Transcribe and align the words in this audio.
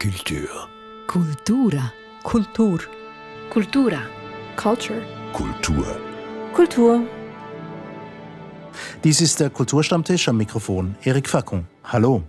Kultur. 0.00 0.66
Kultura. 1.06 1.92
Kultur. 2.22 2.80
Kultura. 3.50 4.00
Culture. 4.56 5.02
Kultur. 5.34 6.00
Kultur. 6.54 7.02
Dies 9.04 9.20
ist 9.20 9.40
der 9.40 9.50
Kulturstammtisch 9.50 10.26
am 10.28 10.38
Mikrofon. 10.38 10.96
Erik 11.02 11.28
Fackung. 11.28 11.66
Hallo. 11.84 12.22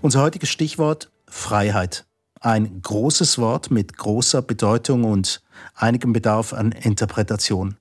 Unser 0.00 0.22
heutiges 0.22 0.48
Stichwort 0.48 1.10
Freiheit. 1.28 2.06
Ein 2.40 2.80
großes 2.80 3.36
Wort 3.36 3.70
mit 3.70 3.98
großer 3.98 4.40
Bedeutung 4.40 5.04
und 5.04 5.42
einigem 5.74 6.14
Bedarf 6.14 6.54
an 6.54 6.72
Interpretation. 6.72 7.76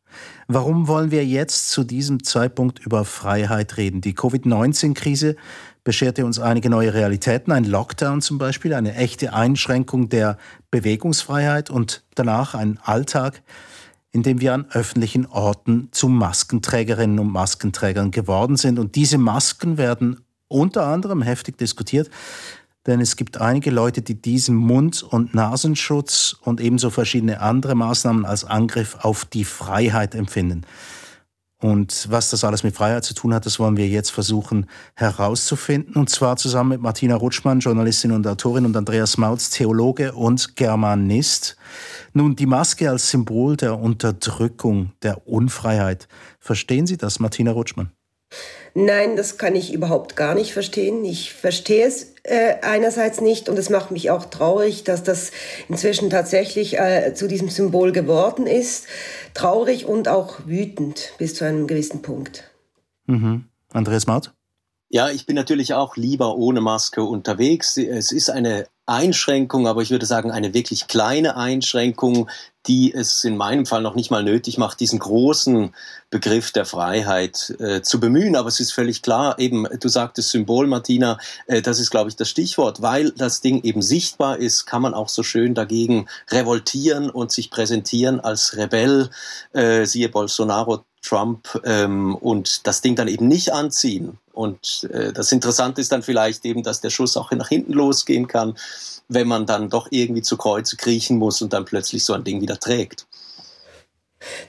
Warum 0.50 0.90
wollen 0.90 1.12
wir 1.12 1.26
jetzt 1.26 1.70
zu 1.70 1.86
diesem 1.86 2.26
Zeitpunkt 2.26 2.80
über 2.80 3.06
Freiheit 3.06 3.78
reden? 3.78 4.02
Die 4.02 4.14
Covid-19-Krise 4.14 5.38
bescherte 5.84 6.26
uns 6.26 6.40
einige 6.40 6.70
neue 6.70 6.94
Realitäten, 6.94 7.52
ein 7.52 7.64
Lockdown 7.64 8.22
zum 8.22 8.38
Beispiel, 8.38 8.74
eine 8.74 8.96
echte 8.96 9.34
Einschränkung 9.34 10.10
der 10.10 10.38
Bewegungsfreiheit 10.72 11.70
und 11.70 12.04
danach 12.16 12.54
ein 12.54 12.80
Alltag, 12.84 13.42
in 14.12 14.24
dem 14.24 14.42
wir 14.42 14.54
an 14.54 14.66
öffentlichen 14.72 15.26
Orten 15.28 15.90
zu 15.92 16.10
Maskenträgerinnen 16.10 17.20
und 17.20 17.32
Maskenträgern 17.32 18.12
geworden 18.12 18.58
sind. 18.58 18.80
Und 18.80 18.96
diese 18.96 19.18
Masken 19.18 19.78
werden 19.78 20.22
unter 20.48 20.88
anderem 20.88 21.22
heftig 21.22 21.58
diskutiert, 21.58 22.10
denn 22.88 23.02
es 23.02 23.16
gibt 23.16 23.40
einige 23.40 23.70
Leute, 23.70 24.02
die 24.02 24.20
diesen 24.20 24.56
Mund- 24.56 25.04
und 25.04 25.36
Nasenschutz 25.36 26.36
und 26.42 26.60
ebenso 26.60 26.90
verschiedene 26.90 27.40
andere 27.42 27.76
Maßnahmen 27.76 28.26
als 28.26 28.46
Angriff 28.46 28.98
auf 29.02 29.26
die 29.26 29.44
Freiheit 29.44 30.16
empfinden. 30.16 30.64
Und 31.62 32.08
was 32.10 32.30
das 32.30 32.46
alles 32.46 32.64
mit 32.64 32.74
Freiheit 32.74 33.04
zu 33.04 33.14
tun 33.14 33.34
hat, 33.34 33.46
das 33.46 33.60
wollen 33.60 33.76
wir 33.76 33.88
jetzt 33.88 34.12
versuchen 34.12 34.68
herauszufinden. 34.96 35.96
Und 35.96 36.10
zwar 36.10 36.38
zusammen 36.38 36.70
mit 36.70 36.82
Martina 36.82 37.16
Rutschmann, 37.16 37.60
Journalistin 37.60 38.12
und 38.12 38.26
Autorin, 38.26 38.66
und 38.66 38.78
Andreas 38.78 39.18
Mautz, 39.18 39.50
Theologe 39.50 40.14
und 40.14 40.56
Germanist. 40.56 41.58
Nun, 42.14 42.38
die 42.38 42.46
Maske 42.46 42.90
als 42.90 43.10
Symbol 43.10 43.58
der 43.58 43.78
Unterdrückung, 43.78 44.94
der 45.04 45.28
Unfreiheit. 45.28 46.08
Verstehen 46.40 46.88
Sie 46.88 46.96
das, 46.96 47.20
Martina 47.20 47.52
Rutschmann? 47.52 47.92
Nein, 48.76 49.16
das 49.16 49.38
kann 49.38 49.56
ich 49.56 49.74
überhaupt 49.74 50.16
gar 50.16 50.36
nicht 50.36 50.54
verstehen. 50.54 51.04
Ich 51.04 51.34
verstehe 51.34 51.86
es 51.86 52.14
äh, 52.24 52.56
einerseits 52.62 53.20
nicht 53.20 53.50
und 53.50 53.58
es 53.58 53.70
macht 53.70 53.92
mich 53.92 54.12
auch 54.12 54.26
traurig, 54.26 54.84
dass 54.84 55.04
das 55.04 55.32
inzwischen 55.68 56.10
tatsächlich 56.10 56.78
äh, 56.78 57.14
zu 57.14 57.28
diesem 57.28 57.50
Symbol 57.50 57.92
geworden 57.92 58.46
ist. 58.46 58.86
Traurig 59.34 59.86
und 59.86 60.08
auch 60.08 60.40
wütend 60.46 61.14
bis 61.18 61.36
zu 61.36 61.46
einem 61.46 61.68
gewissen 61.68 62.02
Punkt. 62.02 62.44
Mhm. 63.08 63.46
Andreas 63.72 64.08
Maut? 64.08 64.34
Ja, 64.92 65.12
ich 65.12 65.28
bin 65.28 65.36
natürlich 65.36 65.76
auch 65.76 65.98
lieber 65.98 66.36
ohne 66.36 66.62
Maske 66.62 67.04
unterwegs. 67.04 67.78
Es 67.78 68.12
ist 68.12 68.32
eine 68.32 68.66
Einschränkung, 68.88 69.68
aber 69.68 69.84
ich 69.84 69.92
würde 69.92 70.08
sagen 70.08 70.32
eine 70.32 70.56
wirklich 70.56 70.88
kleine 70.88 71.38
Einschränkung, 71.38 72.28
die 72.66 72.92
es 72.92 73.24
in 73.24 73.38
meinem 73.38 73.68
Fall 73.68 73.84
noch 73.84 73.94
nicht 73.94 74.10
mal 74.10 74.24
nötig 74.24 74.58
macht, 74.58 74.80
diesen 74.80 74.98
großen 74.98 75.76
Begriff 76.10 76.52
der 76.52 76.66
Freiheit 76.66 77.56
äh, 77.60 77.84
zu 77.84 78.00
bemühen. 78.00 78.36
Aber 78.36 78.50
es 78.50 78.60
ist 78.60 78.72
völlig 78.72 79.04
klar, 79.04 79.38
eben, 79.38 79.68
du 79.80 79.88
sagtest 79.90 80.32
Symbol, 80.32 80.66
Martina, 80.66 81.20
äh, 81.46 81.62
das 81.62 81.80
ist, 81.80 81.92
glaube 81.92 82.10
ich, 82.10 82.16
das 82.16 82.30
Stichwort. 82.30 82.82
Weil 82.82 83.12
das 83.12 83.42
Ding 83.42 83.62
eben 83.62 83.84
sichtbar 83.84 84.38
ist, 84.40 84.66
kann 84.66 84.82
man 84.82 84.96
auch 84.96 85.10
so 85.10 85.22
schön 85.22 85.54
dagegen 85.54 86.08
revoltieren 86.32 87.12
und 87.12 87.32
sich 87.32 87.52
präsentieren 87.52 88.20
als 88.20 88.58
Rebell, 88.58 89.12
äh, 89.54 89.86
siehe 89.86 90.10
Bolsonaro, 90.10 90.84
Trump, 91.02 91.62
ähm, 91.66 92.16
und 92.16 92.68
das 92.68 92.82
Ding 92.82 92.96
dann 92.96 93.08
eben 93.08 93.28
nicht 93.28 93.54
anziehen 93.54 94.18
und 94.40 94.88
äh, 94.94 95.12
das 95.12 95.34
Interessante 95.34 95.82
ist 95.82 95.92
dann 95.92 96.02
vielleicht 96.02 96.46
eben, 96.46 96.64
dass 96.64 96.80
der 96.80 96.92
Schuss 96.92 97.18
auch 97.18 97.30
nach 97.32 97.50
hinten 97.50 97.74
losgehen 97.74 98.26
kann, 98.26 98.58
wenn 99.10 99.28
man 99.28 99.46
dann 99.46 99.70
doch 99.70 99.90
irgendwie 99.92 100.22
zu 100.22 100.38
Kreuze 100.38 100.78
kriechen 100.78 101.18
muss 101.18 101.42
und 101.42 101.52
dann 101.52 101.66
plötzlich 101.66 102.06
so 102.06 102.14
ein 102.14 102.24
Ding 102.24 102.40
wieder 102.40 102.58
trägt. 102.58 103.06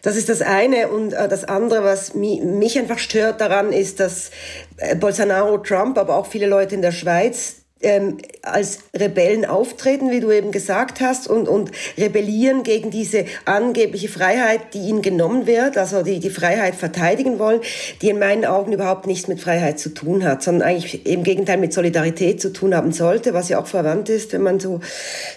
Das 0.03 0.15
ist 0.15 0.29
das 0.29 0.43
eine. 0.43 0.91
Und 0.91 1.13
äh, 1.13 1.29
das 1.29 1.43
andere, 1.43 1.83
was 1.83 2.15
mich 2.15 2.79
einfach 2.79 3.01
stört 3.01 3.41
daran, 3.41 3.73
ist, 3.73 3.99
dass 3.99 4.31
äh, 4.77 4.95
Bolsonaro, 4.95 5.59
Trump, 5.59 5.99
aber 5.99 6.15
auch 6.15 6.27
viele 6.27 6.47
Leute 6.47 6.77
in 6.77 6.83
der 6.83 6.93
Schweiz 6.93 7.60
ähm, 7.83 8.19
als 8.43 8.81
Rebellen 8.95 9.45
auftreten, 9.45 10.11
wie 10.11 10.21
du 10.21 10.31
eben 10.31 10.53
gesagt 10.53 11.01
hast, 11.01 11.29
und, 11.29 11.49
und 11.49 11.71
rebellieren 11.97 12.63
gegen 12.63 12.91
diese 12.91 13.25
angebliche 13.47 14.09
Freiheit, 14.09 14.75
die 14.75 14.81
ihnen 14.81 15.03
genommen 15.03 15.47
wird, 15.47 15.79
also 15.79 16.03
die 16.03 16.21
die 16.21 16.31
Freiheit 16.31 16.75
verteidigen 16.75 17.39
wollen, 17.39 17.61
die 18.03 18.11
in 18.11 18.19
meinen 18.19 18.45
Augen 18.45 18.73
überhaupt 18.73 19.07
nichts 19.07 19.29
mit 19.29 19.41
Freiheit 19.41 19.79
zu 19.79 19.91
tun 19.91 20.25
hat, 20.25 20.43
sondern 20.43 20.69
eigentlich 20.69 21.07
im 21.07 21.23
Gegenteil 21.23 21.57
mit 21.57 21.73
Solidarität 21.73 22.41
zu 22.41 22.53
tun 22.53 22.75
haben 22.75 22.93
sollte, 22.93 23.33
was 23.33 23.49
ja 23.49 23.61
auch 23.61 23.67
verwandt 23.67 24.09
ist, 24.11 24.33
wenn 24.33 24.43
man 24.43 24.61
so 24.61 24.81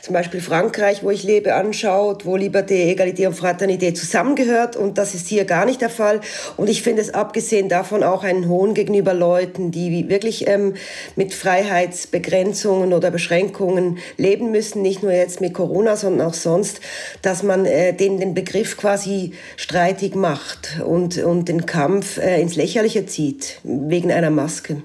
zum 0.01 0.13
Beispiel 0.13 0.41
Frankreich, 0.41 1.03
wo 1.03 1.11
ich 1.11 1.23
lebe, 1.23 1.53
anschaut, 1.53 2.25
wo 2.25 2.35
Liberté, 2.35 2.89
Egalité 2.91 3.27
und 3.27 3.35
Fraternité 3.35 3.93
zusammengehört 3.93 4.75
und 4.75 4.97
das 4.97 5.15
ist 5.15 5.27
hier 5.27 5.45
gar 5.45 5.65
nicht 5.65 5.81
der 5.81 5.89
Fall. 5.89 6.19
Und 6.57 6.69
ich 6.69 6.83
finde 6.83 7.01
es 7.01 7.13
abgesehen 7.13 7.69
davon 7.69 8.03
auch 8.03 8.23
einen 8.23 8.49
Hohn 8.49 8.73
gegenüber 8.73 9.13
Leuten, 9.13 9.71
die 9.71 10.09
wirklich 10.09 10.47
ähm, 10.47 10.73
mit 11.15 11.33
Freiheitsbegriffen 11.33 12.32
Begrenzungen 12.33 12.93
oder 12.93 13.11
Beschränkungen 13.11 13.99
leben 14.17 14.49
müssen, 14.49 14.81
nicht 14.81 15.03
nur 15.03 15.11
jetzt 15.11 15.39
mit 15.39 15.53
Corona, 15.53 15.95
sondern 15.95 16.27
auch 16.27 16.33
sonst, 16.33 16.81
dass 17.21 17.43
man 17.43 17.67
äh, 17.67 17.95
den, 17.95 18.19
den 18.19 18.33
Begriff 18.33 18.75
quasi 18.75 19.33
streitig 19.55 20.15
macht 20.15 20.81
und, 20.83 21.17
und 21.19 21.47
den 21.47 21.67
Kampf 21.67 22.17
äh, 22.17 22.41
ins 22.41 22.55
Lächerliche 22.55 23.05
zieht, 23.05 23.59
wegen 23.63 24.11
einer 24.11 24.31
Maske. 24.31 24.81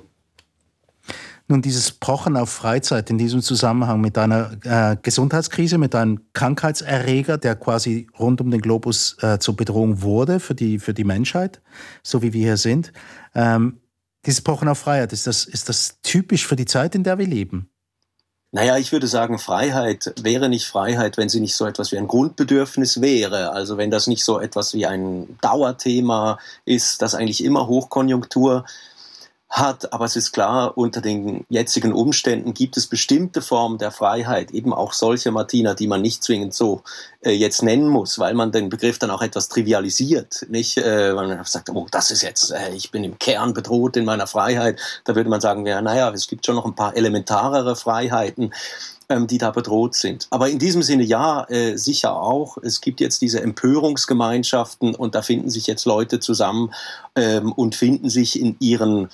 Nun, 1.51 1.63
dieses 1.63 1.91
Pochen 1.91 2.37
auf 2.37 2.51
Freizeit 2.51 3.09
in 3.09 3.17
diesem 3.17 3.41
Zusammenhang 3.41 4.03
mit 4.03 4.19
einer 4.19 4.51
äh, 4.65 4.97
Gesundheitskrise, 5.01 5.79
mit 5.79 5.95
einem 5.95 6.21
Krankheitserreger, 6.35 7.39
der 7.39 7.57
quasi 7.57 8.09
rund 8.19 8.43
um 8.43 8.51
den 8.51 8.61
Globus 8.61 9.17
äh, 9.23 9.39
zur 9.39 9.57
Bedrohung 9.57 10.03
wurde 10.03 10.39
für 10.39 10.55
die, 10.55 10.79
für 10.79 10.93
die 10.93 11.05
Menschheit, 11.05 11.63
so 12.03 12.21
wie 12.21 12.35
wir 12.35 12.43
hier 12.43 12.59
sind. 12.59 12.93
Ähm, 13.35 13.79
dieses 14.29 14.43
Pochen 14.43 14.69
auf 14.69 14.79
Freiheit, 14.79 15.13
ist 15.15 15.27
das, 15.27 15.47
ist 15.47 15.71
das 15.71 15.97
typisch 16.03 16.47
für 16.47 16.55
die 16.55 16.67
Zeit, 16.67 16.95
in 16.95 17.03
der 17.03 17.19
wir 17.19 17.27
leben? 17.27 17.71
Naja, 18.53 18.77
ich 18.77 18.93
würde 18.93 19.07
sagen, 19.07 19.39
Freiheit 19.39 20.13
wäre 20.23 20.51
nicht 20.51 20.67
Freiheit, 20.67 21.17
wenn 21.17 21.31
sie 21.31 21.41
nicht 21.41 21.55
so 21.55 21.67
etwas 21.67 21.93
wie 21.93 21.99
ein 21.99 22.09
Grundbedürfnis 22.09 23.01
wäre. 23.01 23.53
Also 23.53 23.79
wenn 23.79 23.91
das 23.91 24.07
nicht 24.07 24.25
so 24.25 24.39
etwas 24.39 24.75
wie 24.75 24.87
ein 24.87 25.39
Dauerthema 25.41 26.39
ist, 26.67 27.01
das 27.01 27.15
eigentlich 27.15 27.43
immer 27.43 27.69
Hochkonjunktur 27.69 28.65
hat. 29.51 29.93
Aber 29.93 30.05
es 30.05 30.17
ist 30.17 30.33
klar, 30.33 30.77
unter 30.77 31.01
den 31.01 31.45
jetzigen 31.49 31.93
Umständen 31.93 32.55
gibt 32.55 32.77
es 32.77 32.87
bestimmte 32.87 33.43
Formen 33.43 33.79
der 33.79 33.91
Freiheit, 33.91 34.51
eben 34.51 34.73
auch 34.73 34.93
solche, 34.93 35.31
Martina, 35.31 35.75
die 35.75 35.87
man 35.87 36.03
nicht 36.03 36.23
zwingend 36.23 36.55
so 36.55 36.83
äh, 37.23 37.33
jetzt 37.33 37.63
nennen 37.63 37.89
muss, 37.89 38.19
weil 38.19 38.35
man 38.35 38.53
den 38.53 38.69
Begriff 38.69 38.99
dann 38.99 39.11
auch 39.11 39.23
etwas 39.23 39.49
trivialisiert. 39.49 40.47
Nicht, 40.49 40.77
äh, 40.79 41.13
man 41.13 41.43
sagt, 41.45 41.71
oh, 41.71 41.87
das 41.91 42.11
ist 42.11 42.23
jetzt, 42.23 42.51
äh, 42.53 42.75
ich 42.75 42.91
bin 42.91 43.05
im 43.05 43.19
Kern 43.19 43.55
bedroht 43.55 43.97
in 43.97 44.05
meiner 44.05 44.27
Freiheit. 44.27 44.79
Da 45.05 45.15
würde 45.15 45.31
man 45.31 45.41
sagen, 45.41 45.67
ja, 45.67 45.81
naja, 45.81 46.11
es 46.11 46.29
gibt 46.29 46.45
schon 46.45 46.57
noch 46.57 46.67
ein 46.67 46.75
paar 46.75 46.97
elementarere 46.97 47.77
Freiheiten 47.77 48.53
die 49.09 49.39
da 49.39 49.51
bedroht 49.51 49.95
sind. 49.95 50.27
Aber 50.31 50.51
in 50.51 50.59
diesem 50.59 50.83
Sinne 50.83 51.03
ja, 51.03 51.45
äh, 51.49 51.77
sicher 51.77 52.21
auch. 52.21 52.59
Es 52.59 52.81
gibt 52.81 53.01
jetzt 53.01 53.23
diese 53.23 53.41
Empörungsgemeinschaften 53.41 54.95
und 54.95 55.15
da 55.15 55.23
finden 55.23 55.49
sich 55.49 55.67
jetzt 55.67 55.87
Leute 55.87 56.21
zusammen 56.21 56.75
ähm, 57.17 57.53
und 57.53 57.75
finden 57.75 58.11
sich 58.11 58.39
in 58.39 58.57
ihren 58.61 59.09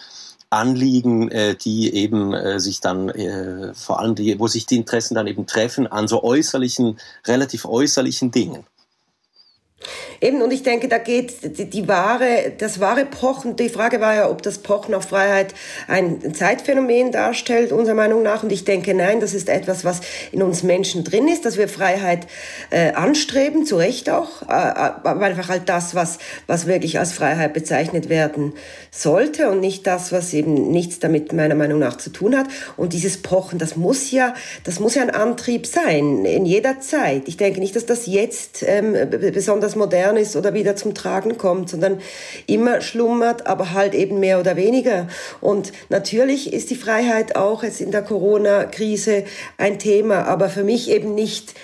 Anliegen, 0.51 1.31
äh, 1.31 1.55
die 1.55 1.95
eben 1.95 2.33
äh, 2.33 2.61
sich 2.61 2.81
dann 2.81 3.09
äh, 3.09 3.75
vor 3.75 4.01
allem 4.01 4.15
die, 4.15 4.39
wo 4.39 4.47
sich 4.47 4.67
die 4.67 4.77
Interessen 4.77 5.15
dann 5.15 5.27
eben 5.27 5.47
treffen 5.47 5.87
an 5.87 6.09
so 6.09 6.23
äußerlichen, 6.23 6.99
relativ 7.27 7.65
äußerlichen 7.65 8.31
Dingen. 8.31 8.65
Eben, 10.25 10.41
und 10.41 10.55
ich 10.55 10.63
denke, 10.63 10.89
da 10.89 10.97
geht 10.97 11.59
die, 11.59 11.67
die 11.67 11.87
wahre, 11.87 12.53
das 12.57 12.81
wahre 12.81 13.05
Pochen, 13.05 13.57
die 13.57 13.69
Frage 13.69 14.01
war 14.01 14.15
ja, 14.15 14.31
ob 14.31 14.41
das 14.41 14.57
Pochen 14.57 14.95
auf 14.95 15.05
Freiheit 15.05 15.53
ein 15.87 16.35
Zeitphänomen 16.35 17.13
darstellt, 17.13 17.73
unserer 17.73 17.95
Meinung 17.95 18.23
nach. 18.23 18.43
Und 18.43 18.51
ich 18.51 18.65
denke, 18.65 18.95
nein, 18.95 19.21
das 19.21 19.35
ist 19.35 19.51
etwas, 19.51 19.85
was 19.85 20.01
in 20.33 20.43
uns 20.43 20.63
Menschen 20.63 21.05
drin 21.05 21.29
ist, 21.29 21.45
dass 21.45 21.59
wir 21.59 21.69
Freiheit 21.69 22.27
äh, 22.71 22.93
anstreben, 22.93 23.67
zu 23.67 23.77
Recht 23.77 24.09
auch, 24.09 24.41
äh, 24.43 24.53
aber 24.53 25.27
einfach 25.27 25.51
halt 25.51 25.69
das, 25.69 25.95
was, 25.95 26.17
was 26.47 26.67
wirklich 26.67 26.99
als 26.99 27.13
Freiheit 27.13 27.53
bezeichnet 27.53 28.09
werden 28.09 28.55
sollte 28.91 29.51
und 29.51 29.61
nicht 29.61 29.87
das, 29.87 30.11
was 30.11 30.33
eben 30.33 30.71
nichts 30.71 31.01
damit 31.01 31.35
meiner 31.35 31.55
Meinung 31.55 31.81
nach 31.81 31.99
zu 31.99 32.09
tun 32.09 32.35
hat. 32.35 32.47
Und 32.79 32.95
dieses 32.95 33.21
Pochen, 33.21 33.59
das 33.59 33.77
muss 33.77 34.11
ja, 34.11 34.33
das 34.65 34.81
muss 34.81 34.95
ja 34.95 35.03
ein 35.03 35.11
Antrieb 35.11 35.67
sein, 35.67 36.25
in 36.25 36.47
jeder 36.47 36.81
Zeit. 36.81 37.25
Ich 37.27 37.37
denke 37.37 37.61
nicht, 37.61 37.77
dass 37.77 37.85
das 37.85 38.07
jetzt 38.07 38.65
ähm, 38.67 38.97
besonders 39.11 39.75
besonders 39.75 39.77
modern 40.15 40.17
ist 40.17 40.37
oder 40.37 40.55
wieder 40.55 40.77
zum 40.77 40.95
Tragen 40.95 41.37
kommt, 41.37 41.71
sondern 41.71 42.01
immer 42.47 42.81
schlummert, 42.81 43.47
aber 43.47 43.73
halt 43.73 43.95
eben 43.95 44.21
mehr 44.21 44.41
oder 44.41 44.57
weniger. 44.57 45.09
Und 45.41 45.73
natürlich 45.89 46.53
ist 46.53 46.71
die 46.71 46.77
Freiheit 46.77 47.37
auch 47.37 47.63
jetzt 47.63 47.81
in 47.81 47.91
der 47.91 48.03
Corona-Krise 48.03 49.25
ein 49.59 49.79
Thema, 49.79 50.25
aber 50.27 50.49
für 50.49 50.65
mich 50.65 50.91
eben 50.91 51.15
nicht 51.15 51.55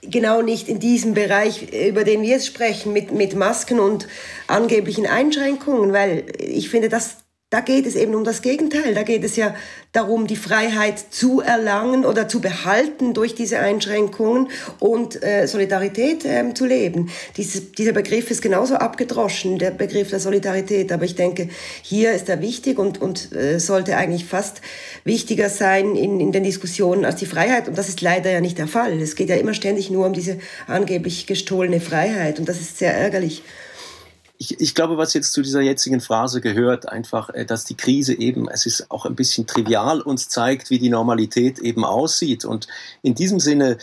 genau 0.00 0.42
nicht 0.42 0.68
in 0.68 0.78
diesem 0.78 1.14
Bereich, 1.14 1.72
über 1.72 2.04
den 2.04 2.22
wir 2.22 2.28
jetzt 2.28 2.46
sprechen, 2.46 2.92
mit, 2.92 3.12
mit 3.12 3.34
Masken 3.34 3.80
und 3.80 4.06
angeblichen 4.46 5.06
Einschränkungen, 5.06 5.92
weil 5.92 6.24
ich 6.38 6.70
finde, 6.70 6.88
das 6.88 7.17
da 7.50 7.60
geht 7.60 7.86
es 7.86 7.94
eben 7.94 8.14
um 8.14 8.24
das 8.24 8.42
Gegenteil. 8.42 8.94
Da 8.94 9.04
geht 9.04 9.24
es 9.24 9.36
ja 9.36 9.54
darum, 9.92 10.26
die 10.26 10.36
Freiheit 10.36 10.98
zu 10.98 11.40
erlangen 11.40 12.04
oder 12.04 12.28
zu 12.28 12.42
behalten 12.42 13.14
durch 13.14 13.34
diese 13.34 13.58
Einschränkungen 13.58 14.48
und 14.80 15.22
äh, 15.22 15.46
Solidarität 15.46 16.26
ähm, 16.26 16.54
zu 16.54 16.66
leben. 16.66 17.08
Diese, 17.38 17.62
dieser 17.62 17.92
Begriff 17.92 18.30
ist 18.30 18.42
genauso 18.42 18.74
abgedroschen, 18.74 19.58
der 19.58 19.70
Begriff 19.70 20.10
der 20.10 20.20
Solidarität. 20.20 20.92
Aber 20.92 21.06
ich 21.06 21.14
denke, 21.14 21.48
hier 21.80 22.12
ist 22.12 22.28
er 22.28 22.42
wichtig 22.42 22.78
und, 22.78 23.00
und 23.00 23.32
äh, 23.32 23.58
sollte 23.58 23.96
eigentlich 23.96 24.26
fast 24.26 24.60
wichtiger 25.04 25.48
sein 25.48 25.96
in, 25.96 26.20
in 26.20 26.32
den 26.32 26.44
Diskussionen 26.44 27.06
als 27.06 27.16
die 27.16 27.26
Freiheit. 27.26 27.66
Und 27.66 27.78
das 27.78 27.88
ist 27.88 28.02
leider 28.02 28.30
ja 28.30 28.42
nicht 28.42 28.58
der 28.58 28.68
Fall. 28.68 29.00
Es 29.00 29.16
geht 29.16 29.30
ja 29.30 29.36
immer 29.36 29.54
ständig 29.54 29.90
nur 29.90 30.04
um 30.04 30.12
diese 30.12 30.38
angeblich 30.66 31.26
gestohlene 31.26 31.80
Freiheit. 31.80 32.38
Und 32.38 32.46
das 32.46 32.60
ist 32.60 32.76
sehr 32.76 32.92
ärgerlich 32.92 33.42
ich, 34.38 34.60
ich 34.60 34.74
glaube, 34.74 34.96
was 34.96 35.14
jetzt 35.14 35.32
zu 35.32 35.42
dieser 35.42 35.60
jetzigen 35.60 36.00
Phrase 36.00 36.40
gehört, 36.40 36.88
einfach, 36.88 37.30
äh, 37.30 37.44
dass 37.44 37.64
die 37.64 37.76
Krise 37.76 38.14
eben, 38.14 38.48
es 38.48 38.66
ist 38.66 38.90
auch 38.90 39.04
ein 39.04 39.16
bisschen 39.16 39.46
trivial, 39.46 40.00
uns 40.00 40.28
zeigt, 40.28 40.70
wie 40.70 40.78
die 40.78 40.88
Normalität 40.88 41.58
eben 41.58 41.84
aussieht. 41.84 42.44
Und 42.44 42.68
in 43.02 43.14
diesem 43.14 43.40
Sinne 43.40 43.78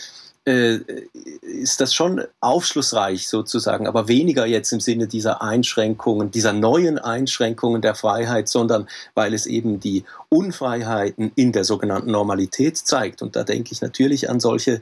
äh, 0.46 0.78
ist 1.42 1.80
das 1.80 1.92
schon 1.92 2.22
aufschlussreich 2.40 3.28
sozusagen, 3.28 3.86
aber 3.86 4.08
weniger 4.08 4.46
jetzt 4.46 4.72
im 4.72 4.80
Sinne 4.80 5.08
dieser 5.08 5.42
Einschränkungen, 5.42 6.30
dieser 6.30 6.54
neuen 6.54 6.98
Einschränkungen 6.98 7.82
der 7.82 7.94
Freiheit, 7.94 8.48
sondern 8.48 8.88
weil 9.14 9.34
es 9.34 9.46
eben 9.46 9.78
die 9.78 10.04
Unfreiheiten 10.30 11.32
in 11.34 11.52
der 11.52 11.64
sogenannten 11.64 12.12
Normalität 12.12 12.78
zeigt. 12.78 13.20
Und 13.20 13.36
da 13.36 13.44
denke 13.44 13.72
ich 13.72 13.82
natürlich 13.82 14.30
an 14.30 14.40
solche 14.40 14.80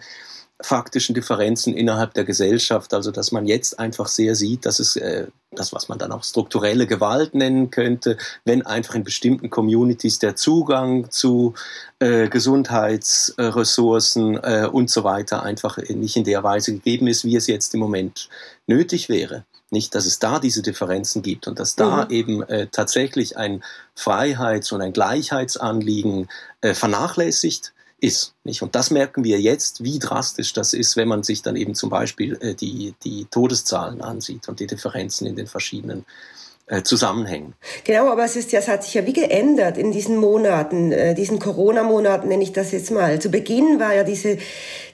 faktischen 0.63 1.15
Differenzen 1.15 1.75
innerhalb 1.75 2.15
der 2.15 2.25
Gesellschaft. 2.25 2.95
Also 2.95 3.11
dass 3.11 3.33
man 3.33 3.47
jetzt 3.47 3.79
einfach 3.79 4.09
sehr 4.09 4.35
sieht, 4.35 4.65
dass 4.67 4.79
es 4.79 4.97
äh, 4.97 5.27
das, 5.51 5.73
was 5.73 5.89
man 5.89 5.99
dann 5.99 6.13
auch 6.13 6.25
strukturelle 6.25 6.87
Gewalt 6.87 7.35
nennen 7.35 7.71
könnte, 7.71 8.17
wenn 8.45 8.67
einfach 8.67 8.95
in 8.95 9.05
bestimmten 9.05 9.51
Communities 9.51 10.19
der 10.19 10.37
Zugang 10.37 11.11
zu 11.11 11.55
äh, 11.99 12.29
Gesundheitsressourcen 12.29 14.39
äh, 14.43 14.69
und 14.71 14.91
so 14.91 15.05
weiter 15.05 15.43
einfach 15.43 15.79
nicht 15.79 16.17
in 16.17 16.25
der 16.25 16.43
Weise 16.43 16.73
gegeben 16.73 17.09
ist, 17.09 17.25
wie 17.25 17.37
es 17.37 17.47
jetzt 17.47 17.75
im 17.75 17.81
Moment 17.81 18.29
nötig 18.67 19.09
wäre. 19.09 19.45
Nicht, 19.71 19.95
dass 19.95 20.07
es 20.07 20.19
da 20.19 20.39
diese 20.39 20.63
Differenzen 20.63 21.23
gibt 21.23 21.49
und 21.49 21.59
dass 21.59 21.75
da 21.75 22.05
mhm. 22.05 22.11
eben 22.11 22.43
äh, 22.45 22.69
tatsächlich 22.69 23.37
ein 23.37 23.63
Freiheits- 23.95 24.73
und 24.73 24.81
ein 24.81 24.93
Gleichheitsanliegen 24.93 26.29
äh, 26.61 26.75
vernachlässigt 26.75 27.74
ist. 28.05 28.35
Nicht? 28.45 28.63
Und 28.63 28.75
das 28.75 28.91
merken 28.91 29.25
wir 29.25 29.41
jetzt, 29.41 29.83
wie 29.83 29.99
drastisch 29.99 30.53
das 30.53 30.75
ist, 30.75 30.97
wenn 30.97 31.09
man 31.09 31.23
sich 31.23 31.43
dann 31.43 31.57
eben 31.57 31.75
zum 31.75 31.91
Beispiel 31.91 32.37
äh, 32.41 32.55
die, 32.55 32.95
die 33.03 33.27
Todeszahlen 33.31 34.03
ansieht 34.03 34.49
und 34.49 34.61
die 34.61 34.67
Differenzen 34.67 35.27
in 35.27 35.37
den 35.37 35.47
verschiedenen 35.47 36.01
äh, 36.01 36.44
zusammenhängen. 36.83 37.55
Genau, 37.85 38.09
aber 38.11 38.25
es 38.25 38.37
ist 38.37 38.53
ja, 38.53 38.59
es 38.59 38.69
hat 38.69 38.85
sich 38.85 38.95
ja 38.95 39.05
wie 39.05 39.13
geändert 39.13 39.77
in 39.77 39.93
diesen 39.93 40.17
Monaten, 40.17 40.93
äh, 40.93 41.15
diesen 41.15 41.39
Corona-Monaten 41.39 42.29
nenne 42.29 42.43
ich 42.43 42.53
das 42.53 42.73
jetzt 42.73 42.91
mal. 42.91 43.21
Zu 43.21 43.31
Beginn 43.31 43.79
war 43.79 43.95
ja 43.95 44.03
diese, 44.03 44.39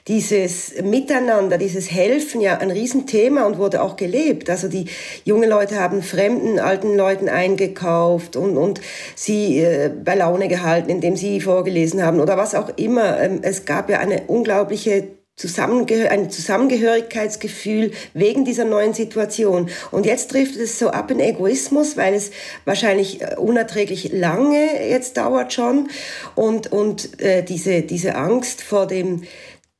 dieses 0.09 0.81
Miteinander, 0.81 1.57
dieses 1.57 1.89
Helfen 1.89 2.41
ja 2.41 2.57
ein 2.57 2.71
Riesenthema 2.71 3.45
und 3.45 3.57
wurde 3.57 3.81
auch 3.83 3.95
gelebt. 3.95 4.49
Also 4.49 4.67
die 4.67 4.87
jungen 5.23 5.49
Leute 5.49 5.79
haben 5.79 6.01
fremden 6.01 6.59
alten 6.59 6.97
Leuten 6.97 7.29
eingekauft 7.29 8.35
und, 8.35 8.57
und 8.57 8.81
sie 9.15 9.59
äh, 9.59 9.89
bei 9.89 10.15
Laune 10.15 10.49
gehalten, 10.49 10.89
indem 10.89 11.15
sie 11.15 11.39
vorgelesen 11.39 12.03
haben 12.03 12.19
oder 12.19 12.35
was 12.35 12.53
auch 12.53 12.69
immer. 12.75 13.17
Ähm, 13.17 13.39
es 13.43 13.63
gab 13.63 13.89
ja 13.89 13.99
eine 13.99 14.23
unglaubliche 14.27 15.07
Zusammengehör 15.41 16.11
ein 16.11 16.29
Zusammengehörigkeitsgefühl 16.29 17.91
wegen 18.13 18.45
dieser 18.45 18.63
neuen 18.63 18.93
Situation. 18.93 19.69
Und 19.89 20.05
jetzt 20.05 20.29
trifft 20.29 20.55
es 20.55 20.77
so 20.77 20.89
ab 20.89 21.09
in 21.09 21.19
Egoismus, 21.19 21.97
weil 21.97 22.13
es 22.13 22.29
wahrscheinlich 22.65 23.21
äh, 23.21 23.35
unerträglich 23.37 24.11
lange 24.13 24.87
jetzt 24.87 25.17
dauert 25.17 25.51
schon 25.51 25.89
und, 26.35 26.71
und 26.71 27.19
äh, 27.21 27.41
diese, 27.41 27.81
diese 27.81 28.15
Angst 28.15 28.61
vor 28.61 28.85
dem 28.85 29.23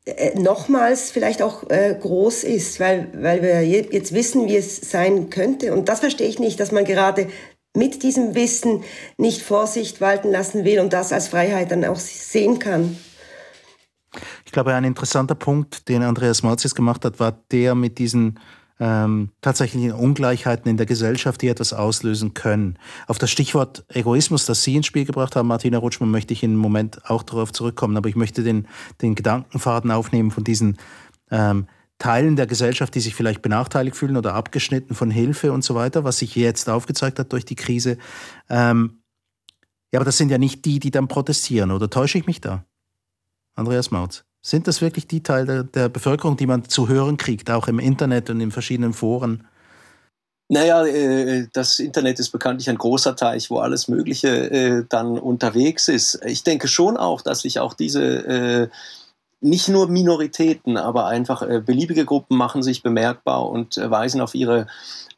äh, 0.06 0.40
nochmals 0.40 1.12
vielleicht 1.12 1.44
auch 1.44 1.70
äh, 1.70 1.96
groß 2.00 2.44
ist, 2.44 2.80
weil, 2.80 3.10
weil 3.14 3.44
wir 3.44 3.64
jetzt 3.64 4.16
wissen, 4.16 4.48
wie 4.48 4.58
es 4.58 4.90
sein 4.90 5.30
könnte. 5.30 5.74
Und 5.74 5.90
das 5.90 6.00
verstehe 6.00 6.28
ich 6.28 6.40
nicht, 6.40 6.60
dass 6.60 6.72
man 6.72 6.86
gerade 6.86 7.28
mit 7.76 8.02
diesem 8.02 8.34
Wissen 8.34 8.84
nicht 9.18 9.44
Vorsicht 9.44 10.02
walten 10.02 10.32
lassen 10.32 10.66
will 10.66 10.80
und 10.80 10.92
das 10.92 11.14
als 11.14 11.28
Freiheit 11.28 11.70
dann 11.70 11.86
auch 11.86 12.00
sehen 12.00 12.58
kann. 12.58 12.98
Ich 14.52 14.54
glaube, 14.54 14.76
ein 14.76 14.84
interessanter 14.84 15.34
Punkt, 15.34 15.88
den 15.88 16.04
Andreas 16.04 16.44
Marzis 16.44 16.76
gemacht 16.76 17.06
hat, 17.06 17.22
war 17.22 17.32
der 17.54 17.74
mit 17.74 18.00
diesen 18.00 18.38
ähm, 18.82 19.30
tatsächlichen 19.40 19.94
Ungleichheiten 19.94 20.70
in 20.70 20.76
der 20.76 20.86
Gesellschaft, 20.86 21.42
die 21.42 21.48
etwas 21.48 21.72
auslösen 21.72 22.34
können. 22.34 22.78
Auf 23.08 23.18
das 23.18 23.32
Stichwort 23.32 23.86
Egoismus, 23.88 24.46
das 24.46 24.62
Sie 24.62 24.76
ins 24.76 24.88
Spiel 24.88 25.06
gebracht 25.06 25.38
haben, 25.38 25.48
Martina 25.48 25.78
Rutschmann, 25.78 26.12
möchte 26.12 26.34
ich 26.34 26.44
in 26.44 26.52
einem 26.52 26.60
Moment 26.60 27.10
auch 27.10 27.24
darauf 27.24 27.54
zurückkommen. 27.54 27.96
Aber 27.96 28.10
ich 28.10 28.18
möchte 28.18 28.44
den, 28.44 28.68
den 29.02 29.16
Gedankenfaden 29.16 29.90
aufnehmen 29.90 30.32
von 30.32 30.44
diesen 30.44 30.76
ähm, 31.30 31.68
Teilen 31.98 32.36
der 32.36 32.46
Gesellschaft, 32.46 32.94
die 32.94 33.00
sich 33.00 33.16
vielleicht 33.16 33.42
benachteiligt 33.42 33.96
fühlen 33.96 34.18
oder 34.18 34.34
abgeschnitten 34.34 34.96
von 34.96 35.12
Hilfe 35.12 35.54
und 35.54 35.64
so 35.64 35.76
weiter, 35.76 36.04
was 36.04 36.18
sich 36.18 36.36
jetzt 36.36 36.68
aufgezeigt 36.70 37.20
hat 37.20 37.32
durch 37.32 37.46
die 37.46 37.56
Krise. 37.56 37.98
Ähm, 38.50 39.02
ja, 39.94 40.00
aber 40.00 40.06
das 40.06 40.18
sind 40.18 40.30
ja 40.30 40.38
nicht 40.38 40.66
die, 40.66 40.80
die 40.80 40.92
dann 40.92 41.08
protestieren, 41.08 41.72
oder 41.72 41.90
täusche 41.90 42.18
ich 42.18 42.28
mich 42.28 42.42
da? 42.42 42.66
Andreas 43.56 43.92
Mautz. 43.92 44.26
Sind 44.44 44.68
das 44.68 44.82
wirklich 44.82 45.08
die 45.08 45.22
Teile 45.22 45.66
der, 45.66 45.90
Bevölkerung, 45.90 46.36
die 46.36 46.48
man 46.48 46.68
zu 46.68 46.88
hören 46.88 47.18
kriegt, 47.18 47.52
auch 47.52 47.68
im 47.68 47.78
Internet 47.78 48.30
und 48.30 48.42
in 48.42 48.52
verschiedenen 48.52 48.94
Foren? 48.94 49.46
Naja, 50.50 50.84
äh, 50.86 51.48
das 51.54 51.80
Internet 51.80 52.20
ist 52.20 52.32
bekanntlich 52.32 52.70
ein 52.70 52.78
großer 52.78 53.16
Teich, 53.16 53.50
wo 53.50 53.60
alles 53.60 53.88
Mögliche 53.88 54.52
äh, 54.52 54.86
dann 54.90 55.18
unterwegs 55.18 55.88
ist. 55.88 56.20
Ich 56.26 56.44
denke 56.44 56.68
schon 56.68 56.98
auch, 56.98 57.22
dass 57.22 57.42
sich 57.42 57.60
auch 57.60 57.74
diese 57.74 58.04
äh, 58.04 58.70
nicht 59.40 59.70
nur 59.70 59.88
Minoritäten, 59.88 60.76
aber 60.76 61.08
einfach 61.08 61.42
beliebige 61.66 62.06
Gruppen 62.06 62.38
machen 62.38 62.62
sich 62.62 62.84
bemerkbar 62.84 63.50
und 63.50 63.78
weisen 63.78 64.22
auf 64.22 64.36
ihre 64.36 64.68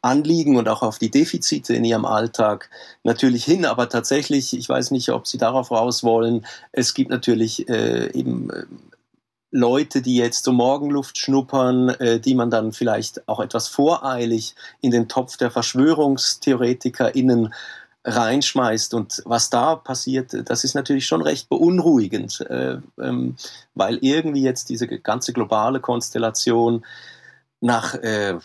Anliegen 0.00 0.56
und 0.56 0.66
auch 0.66 0.82
auf 0.82 0.98
die 0.98 1.10
Defizite 1.10 1.74
in 1.74 1.84
ihrem 1.84 2.06
Alltag 2.06 2.70
natürlich 3.02 3.44
hin. 3.44 3.66
Aber 3.66 3.90
tatsächlich, 3.90 4.56
ich 4.56 4.66
weiß 4.66 4.92
nicht, 4.92 5.10
ob 5.10 5.26
Sie 5.26 5.36
darauf 5.36 5.70
raus 5.70 6.04
wollen, 6.04 6.46
es 6.72 6.94
gibt 6.94 7.10
natürlich 7.10 7.68
eben 7.68 8.50
Leute, 9.54 10.02
die 10.02 10.16
jetzt 10.16 10.44
so 10.44 10.52
Morgenluft 10.52 11.16
schnuppern, 11.16 11.90
äh, 11.90 12.18
die 12.18 12.34
man 12.34 12.50
dann 12.50 12.72
vielleicht 12.72 13.28
auch 13.28 13.38
etwas 13.38 13.68
voreilig 13.68 14.56
in 14.80 14.90
den 14.90 15.06
Topf 15.06 15.36
der 15.36 15.52
VerschwörungstheoretikerInnen 15.52 17.54
reinschmeißt. 18.04 18.94
Und 18.94 19.22
was 19.24 19.50
da 19.50 19.76
passiert, 19.76 20.34
das 20.50 20.64
ist 20.64 20.74
natürlich 20.74 21.06
schon 21.06 21.22
recht 21.22 21.48
beunruhigend, 21.48 22.40
äh, 22.50 22.78
ähm, 23.00 23.36
weil 23.76 23.98
irgendwie 23.98 24.42
jetzt 24.42 24.70
diese 24.70 24.88
ganze 24.88 25.32
globale 25.32 25.78
Konstellation 25.78 26.84
nach, 27.64 27.94
äh, 27.94 28.38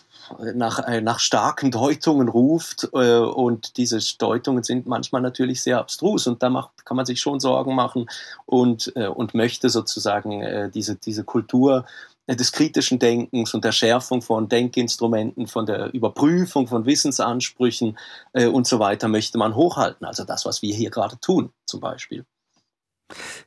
nach, 0.54 0.78
äh, 0.88 1.02
nach 1.02 1.18
starken 1.18 1.70
Deutungen 1.70 2.28
ruft 2.28 2.88
äh, 2.94 3.18
und 3.18 3.76
diese 3.76 3.98
Deutungen 4.18 4.62
sind 4.62 4.86
manchmal 4.86 5.20
natürlich 5.20 5.60
sehr 5.60 5.78
abstrus 5.78 6.26
und 6.26 6.42
da 6.42 6.48
macht, 6.48 6.86
kann 6.86 6.96
man 6.96 7.04
sich 7.04 7.20
schon 7.20 7.38
Sorgen 7.38 7.74
machen 7.74 8.06
und, 8.46 8.92
äh, 8.96 9.08
und 9.08 9.34
möchte 9.34 9.68
sozusagen 9.68 10.40
äh, 10.40 10.70
diese, 10.70 10.96
diese 10.96 11.24
Kultur 11.24 11.84
des 12.26 12.52
kritischen 12.52 12.98
Denkens 12.98 13.52
und 13.52 13.62
der 13.64 13.72
Schärfung 13.72 14.22
von 14.22 14.48
Denkinstrumenten, 14.48 15.46
von 15.48 15.66
der 15.66 15.92
Überprüfung 15.92 16.66
von 16.66 16.86
Wissensansprüchen 16.86 17.98
äh, 18.32 18.46
und 18.46 18.66
so 18.66 18.78
weiter 18.78 19.08
möchte 19.08 19.36
man 19.36 19.54
hochhalten. 19.54 20.06
Also 20.06 20.24
das, 20.24 20.46
was 20.46 20.62
wir 20.62 20.74
hier 20.74 20.90
gerade 20.90 21.20
tun, 21.20 21.52
zum 21.66 21.80
Beispiel. 21.80 22.24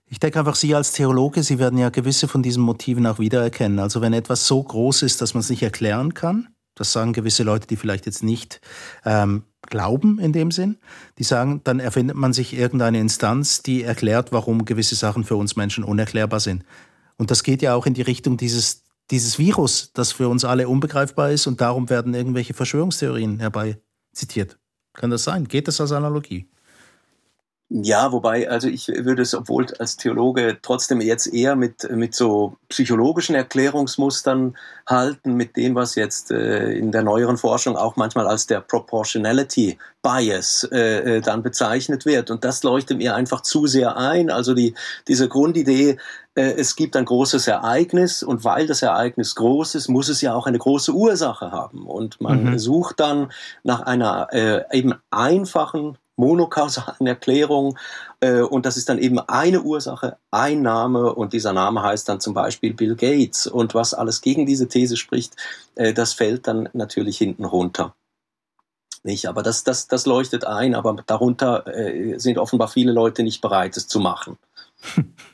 Ich 0.08 0.20
denke 0.20 0.40
einfach, 0.40 0.56
Sie 0.56 0.76
als 0.76 0.92
Theologe, 0.92 1.44
Sie 1.44 1.60
werden 1.60 1.80
ja 1.80 1.90
gewisse 1.90 2.28
von 2.28 2.44
diesen 2.44 2.64
Motiven 2.64 3.06
auch 3.06 3.20
wiedererkennen. 3.20 3.80
Also 3.80 4.02
wenn 4.02 4.14
etwas 4.14 4.48
so 4.48 4.62
groß 4.62 5.04
ist, 5.04 5.22
dass 5.22 5.34
man 5.34 5.42
es 5.42 5.50
nicht 5.50 5.64
erklären 5.64 6.14
kann, 6.14 6.50
das 6.76 6.92
sagen 6.92 7.14
gewisse 7.14 7.44
Leute, 7.44 7.68
die 7.68 7.76
vielleicht 7.76 8.06
jetzt 8.06 8.24
nicht 8.24 8.60
ähm, 9.06 9.44
glauben 9.62 10.20
in 10.20 10.34
dem 10.34 10.52
Sinn, 10.52 10.78
die 11.18 11.24
sagen, 11.24 11.62
dann 11.64 11.80
erfindet 11.80 12.16
man 12.16 12.34
sich 12.34 12.54
irgendeine 12.54 13.00
Instanz, 13.00 13.62
die 13.62 13.84
erklärt, 13.84 14.32
warum 14.32 14.66
gewisse 14.66 14.96
Sachen 14.96 15.24
für 15.24 15.36
uns 15.36 15.56
Menschen 15.56 15.84
unerklärbar 15.84 16.40
sind. 16.40 16.64
Und 17.18 17.32
das 17.32 17.44
geht 17.44 17.62
ja 17.62 17.76
auch 17.76 17.86
in 17.86 17.94
die 17.94 18.02
Richtung 18.02 18.38
dieses, 18.38 18.84
dieses 19.12 19.38
Virus, 19.38 19.92
das 19.94 20.12
für 20.12 20.28
uns 20.28 20.46
alle 20.46 20.68
unbegreifbar 20.68 21.32
ist 21.32 21.48
und 21.48 21.62
darum 21.62 21.90
werden 21.90 22.14
irgendwelche 22.14 22.54
Verschwörungstheorien 22.54 23.40
herbei 23.40 23.80
zitiert. 24.14 24.58
Kann 24.94 25.10
das 25.10 25.24
sein? 25.24 25.48
Geht 25.48 25.68
das 25.68 25.80
als 25.82 25.92
Analogie? 25.92 26.50
Ja, 27.76 28.12
wobei, 28.12 28.52
also 28.52 28.68
ich 28.68 28.88
würde 28.88 29.24
es, 29.24 29.34
obwohl 29.34 29.66
als 29.80 29.98
Theologe 29.98 30.60
trotzdem 30.62 31.02
jetzt 31.02 31.26
eher 31.26 31.56
mit, 31.56 31.90
mit 31.90 32.14
so 32.14 32.56
psychologischen 32.70 33.34
Erklärungsmustern 33.34 34.56
halten, 34.86 35.34
mit 35.34 35.58
dem, 35.58 35.74
was 35.74 35.96
jetzt 35.96 36.30
äh, 36.30 36.72
in 36.72 36.92
der 36.92 37.02
neueren 37.02 37.38
Forschung 37.38 37.76
auch 37.76 37.96
manchmal 37.96 38.28
als 38.28 38.46
der 38.46 38.62
Proportionality 38.62 39.80
Bias 40.04 40.70
äh, 40.72 41.18
äh, 41.18 41.22
dann 41.22 41.42
bezeichnet 41.42 42.06
wird. 42.06 42.30
Und 42.30 42.44
das 42.44 42.62
leuchtet 42.62 43.00
mir 43.00 43.16
einfach 43.16 43.42
zu 43.42 43.66
sehr 43.66 43.98
ein. 43.98 44.30
Also 44.30 44.54
die, 44.54 44.76
diese 45.08 45.28
Grundidee, 45.28 45.98
äh, 46.36 46.52
es 46.52 46.76
gibt 46.76 46.96
ein 46.96 47.06
großes 47.06 47.48
Ereignis 47.48 48.22
und 48.22 48.44
weil 48.44 48.68
das 48.68 48.84
Ereignis 48.84 49.34
groß 49.34 49.74
ist, 49.74 49.88
muss 49.88 50.10
es 50.10 50.22
ja 50.22 50.36
auch 50.36 50.46
eine 50.46 50.60
große 50.60 50.92
Ursache 50.92 51.52
haben. 51.52 51.88
Und 51.88 52.22
man 52.22 52.44
mhm. 52.44 52.60
sucht 52.60 53.00
dann 53.00 53.32
nach 53.64 53.82
einer 53.82 54.28
äh, 54.32 54.62
eben 54.78 54.94
einfachen 55.10 55.98
monokausalen 56.16 57.08
Erklärung. 57.08 57.78
Äh, 58.20 58.42
und 58.42 58.66
das 58.66 58.78
ist 58.78 58.90
dann 58.90 59.00
eben 59.00 59.20
eine 59.20 59.62
Ursache, 59.62 60.18
ein 60.32 60.62
Name 60.62 61.14
und 61.14 61.34
dieser 61.34 61.54
Name 61.54 61.82
heißt 61.84 62.08
dann 62.08 62.20
zum 62.20 62.34
Beispiel 62.34 62.74
Bill 62.74 62.96
Gates. 62.96 63.48
Und 63.48 63.74
was 63.74 63.94
alles 63.94 64.22
gegen 64.22 64.46
diese 64.46 64.68
These 64.68 64.98
spricht, 64.98 65.36
äh, 65.76 65.94
das 65.94 66.14
fällt 66.14 66.48
dann 66.48 66.70
natürlich 66.74 67.18
hinten 67.18 67.46
runter. 67.46 67.96
Nicht, 69.06 69.28
aber 69.28 69.44
das, 69.44 69.66
das, 69.66 69.88
das 69.90 70.06
leuchtet 70.06 70.46
ein, 70.46 70.76
aber 70.76 70.96
darunter 71.06 71.68
äh, 71.68 72.18
sind 72.20 72.38
offenbar 72.38 72.70
viele 72.70 72.94
Leute 72.94 73.24
nicht 73.24 73.42
bereit, 73.42 73.76
es 73.76 73.88
zu 73.88 74.00
machen. 74.00 74.38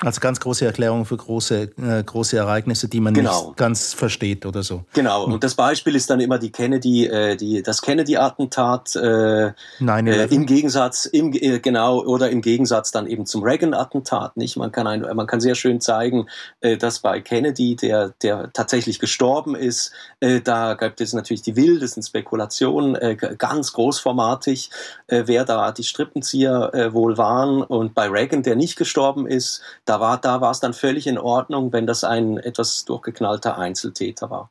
Als 0.00 0.20
ganz 0.20 0.38
große 0.38 0.64
Erklärung 0.64 1.04
für 1.04 1.16
große, 1.16 1.70
äh, 1.76 2.04
große 2.04 2.36
Ereignisse, 2.36 2.86
die 2.86 3.00
man 3.00 3.14
genau. 3.14 3.46
nicht 3.48 3.56
ganz 3.56 3.94
versteht 3.94 4.46
oder 4.46 4.62
so. 4.62 4.84
Genau, 4.92 5.24
und 5.24 5.42
das 5.42 5.56
Beispiel 5.56 5.96
ist 5.96 6.08
dann 6.08 6.20
immer 6.20 6.38
die 6.38 6.52
Kennedy, 6.52 7.06
äh, 7.06 7.34
die, 7.34 7.64
das 7.64 7.82
Kennedy-Attentat 7.82 8.94
äh, 8.94 9.48
äh, 9.48 10.34
im 10.34 10.46
Gegensatz, 10.46 11.04
im, 11.04 11.32
äh, 11.32 11.58
genau, 11.58 11.98
oder 12.04 12.30
im 12.30 12.42
Gegensatz 12.42 12.92
dann 12.92 13.08
eben 13.08 13.26
zum 13.26 13.42
Reagan-Attentat. 13.42 14.36
Nicht? 14.36 14.56
Man, 14.56 14.70
kann 14.70 14.86
ein, 14.86 15.00
man 15.00 15.26
kann 15.26 15.40
sehr 15.40 15.56
schön 15.56 15.80
zeigen, 15.80 16.28
äh, 16.60 16.76
dass 16.76 17.00
bei 17.00 17.20
Kennedy, 17.20 17.74
der, 17.74 18.14
der 18.22 18.52
tatsächlich 18.52 19.00
gestorben 19.00 19.56
ist, 19.56 19.90
äh, 20.20 20.40
da 20.40 20.74
gibt 20.74 21.00
es 21.00 21.12
natürlich 21.12 21.42
die 21.42 21.56
wildesten 21.56 22.04
Spekulationen, 22.04 22.94
äh, 22.94 23.16
ganz 23.16 23.72
großformatig, 23.72 24.70
äh, 25.08 25.24
wer 25.26 25.44
da 25.44 25.72
die 25.72 25.82
Strippenzieher 25.82 26.72
äh, 26.72 26.92
wohl 26.92 27.18
waren. 27.18 27.62
Und 27.62 27.94
bei 27.94 28.08
Reagan, 28.08 28.44
der 28.44 28.54
nicht 28.54 28.76
gestorben 28.76 29.26
ist, 29.26 29.60
da 29.88 30.00
war, 30.00 30.20
da 30.20 30.40
war 30.40 30.50
es 30.50 30.60
dann 30.60 30.74
völlig 30.74 31.06
in 31.06 31.18
Ordnung, 31.18 31.72
wenn 31.72 31.86
das 31.86 32.04
ein 32.04 32.38
etwas 32.38 32.84
durchgeknallter 32.84 33.58
Einzeltäter 33.58 34.30
war. 34.30 34.50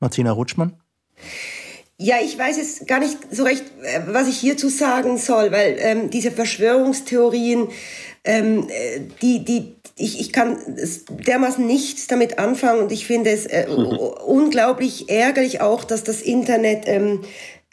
Martina 0.00 0.32
Rutschmann? 0.32 0.74
Ja, 1.98 2.16
ich 2.22 2.38
weiß 2.38 2.58
jetzt 2.58 2.86
gar 2.86 3.00
nicht 3.00 3.16
so 3.34 3.44
recht, 3.44 3.64
äh, 3.82 4.02
was 4.08 4.28
ich 4.28 4.38
hierzu 4.38 4.68
sagen 4.68 5.16
soll, 5.16 5.50
weil 5.50 5.76
ähm, 5.78 6.10
diese 6.10 6.30
Verschwörungstheorien, 6.30 7.68
ähm, 8.24 8.68
äh, 8.68 9.00
die, 9.22 9.44
die, 9.44 9.76
ich, 9.96 10.20
ich 10.20 10.30
kann 10.30 10.58
dermaßen 11.08 11.66
nichts 11.66 12.06
damit 12.06 12.38
anfangen 12.38 12.82
und 12.82 12.92
ich 12.92 13.06
finde 13.06 13.30
es 13.30 13.46
äh, 13.46 13.66
mhm. 13.70 13.96
unglaublich 14.26 15.08
ärgerlich 15.08 15.62
auch, 15.62 15.84
dass 15.84 16.04
das 16.04 16.20
Internet 16.20 16.82
ähm, 16.86 17.22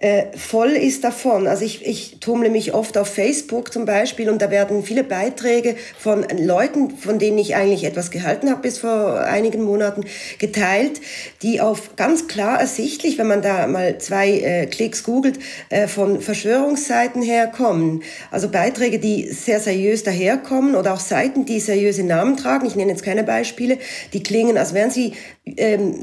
äh, 0.04 0.38
voll 0.38 0.72
ist 0.72 1.06
davon. 1.06 1.48
Also 1.48 1.64
ich, 1.64 1.86
ich 1.86 2.18
tummle 2.20 2.50
mich 2.50 2.74
oft 2.74 2.98
auf 2.98 3.08
Facebook 3.08 3.72
zum 3.72 3.86
Beispiel 3.86 4.30
und 4.30 4.42
da 4.42 4.52
werden 4.52 4.84
viele 4.84 5.06
Beiträge 5.06 5.78
von 5.98 6.26
Leuten, 6.38 6.92
von 6.98 7.20
denen 7.20 7.38
ich 7.38 7.56
eigentlich 7.56 7.86
etwas 7.86 8.12
gehalten 8.12 8.50
habe 8.50 8.64
bis 8.64 8.80
vor 8.80 9.22
einigen 9.22 9.62
Monaten, 9.64 10.04
geteilt, 10.40 11.00
die 11.42 11.62
auf 11.62 11.96
ganz 11.96 12.28
klar 12.28 12.60
ersichtlich, 12.60 13.18
wenn 13.18 13.28
man 13.28 13.42
da 13.42 13.66
mal 13.68 13.98
zwei 13.98 14.32
äh, 14.32 14.66
Klicks 14.66 15.04
googelt, 15.04 15.40
äh, 15.70 15.88
von 15.88 16.20
Verschwörungsseiten 16.20 17.22
herkommen. 17.22 18.04
Also 18.30 18.50
Beiträge, 18.50 19.00
die 19.00 19.30
sehr 19.30 19.62
seriös 19.62 20.04
daherkommen 20.04 20.76
oder 20.76 20.96
auch 20.96 21.00
Seiten, 21.00 21.46
die 21.46 21.62
seriöse 21.62 22.04
Namen 22.04 22.36
tragen. 22.36 22.66
Ich 22.66 22.76
nenne 22.76 22.92
jetzt 22.92 23.04
keine 23.04 23.24
Beispiele. 23.24 23.78
Die 24.12 24.22
klingen, 24.22 24.58
als 24.58 24.74
wären 24.74 24.92
sie 24.92 25.14
ähm, 25.46 25.96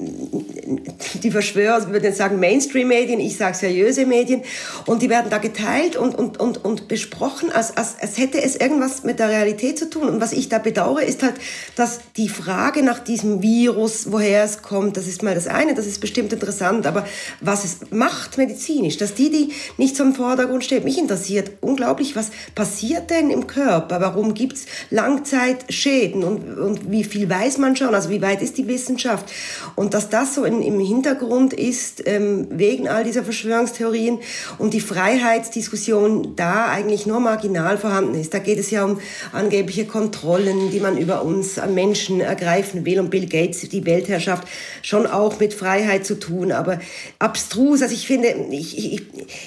die 1.22 1.30
Verschwörer, 1.30 1.90
würden 1.90 2.12
sagen 2.12 2.38
Mainstream-Medien, 2.38 3.20
ich 3.20 3.36
sage 3.36 3.56
seriös 3.56 3.80
seriöse 3.80 4.06
Medien. 4.06 4.42
Und 4.86 5.02
die 5.02 5.08
werden 5.08 5.30
da 5.30 5.38
geteilt 5.38 5.96
und, 5.96 6.14
und, 6.14 6.38
und, 6.38 6.62
und 6.64 6.88
besprochen, 6.88 7.50
als, 7.50 7.76
als, 7.76 7.98
als 8.00 8.18
hätte 8.18 8.42
es 8.42 8.56
irgendwas 8.56 9.02
mit 9.04 9.18
der 9.18 9.28
Realität 9.28 9.78
zu 9.78 9.88
tun. 9.88 10.08
Und 10.08 10.20
was 10.20 10.32
ich 10.32 10.48
da 10.48 10.58
bedauere, 10.58 11.02
ist 11.02 11.22
halt, 11.22 11.34
dass 11.76 12.00
die 12.16 12.28
Frage 12.28 12.82
nach 12.82 12.98
diesem 12.98 13.42
Virus, 13.42 14.12
woher 14.12 14.44
es 14.44 14.62
kommt, 14.62 14.96
das 14.96 15.06
ist 15.06 15.22
mal 15.22 15.34
das 15.34 15.46
eine, 15.46 15.74
das 15.74 15.86
ist 15.86 16.00
bestimmt 16.00 16.32
interessant, 16.32 16.86
aber 16.86 17.06
was 17.40 17.64
es 17.64 17.90
macht 17.90 18.36
medizinisch, 18.36 18.98
dass 18.98 19.14
die, 19.14 19.30
die 19.30 19.52
nicht 19.78 19.96
so 19.96 20.04
im 20.04 20.14
Vordergrund 20.14 20.64
steht, 20.64 20.84
mich 20.84 20.98
interessiert 20.98 21.52
unglaublich, 21.60 22.14
was 22.14 22.30
passiert 22.54 23.10
denn 23.10 23.30
im 23.30 23.46
Körper, 23.46 24.00
warum 24.00 24.34
gibt 24.34 24.54
es 24.54 24.66
Langzeitschäden? 24.90 26.24
Und, 26.24 26.58
und 26.58 26.90
wie 26.90 27.04
viel 27.04 27.28
weiß 27.28 27.58
man 27.58 27.76
schon, 27.76 27.94
also 27.94 28.10
wie 28.10 28.22
weit 28.22 28.42
ist 28.42 28.58
die 28.58 28.68
Wissenschaft 28.68 29.29
und 29.76 29.94
dass 29.94 30.08
das 30.08 30.34
so 30.34 30.44
in, 30.44 30.62
im 30.62 30.80
Hintergrund 30.80 31.52
ist, 31.52 32.06
ähm, 32.06 32.46
wegen 32.50 32.88
all 32.88 33.04
dieser 33.04 33.24
Verschwörungstheorien, 33.24 34.18
und 34.58 34.74
die 34.74 34.80
Freiheitsdiskussion 34.80 36.34
da 36.36 36.66
eigentlich 36.66 37.06
nur 37.06 37.20
marginal 37.20 37.78
vorhanden 37.78 38.14
ist. 38.14 38.34
Da 38.34 38.38
geht 38.38 38.58
es 38.58 38.70
ja 38.70 38.84
um 38.84 39.00
angebliche 39.32 39.86
Kontrollen, 39.86 40.70
die 40.70 40.80
man 40.80 40.96
über 40.96 41.22
uns 41.22 41.60
Menschen 41.72 42.20
ergreifen 42.20 42.84
will 42.84 43.00
und 43.00 43.10
Bill 43.10 43.26
Gates 43.26 43.68
die 43.68 43.86
Weltherrschaft 43.86 44.46
schon 44.82 45.06
auch 45.06 45.38
mit 45.40 45.54
Freiheit 45.54 46.06
zu 46.06 46.18
tun, 46.18 46.52
aber 46.52 46.80
abstrus. 47.18 47.82
Also 47.82 47.94
ich 47.94 48.06
finde, 48.06 48.28
ich, 48.50 48.76
ich, 48.78 49.02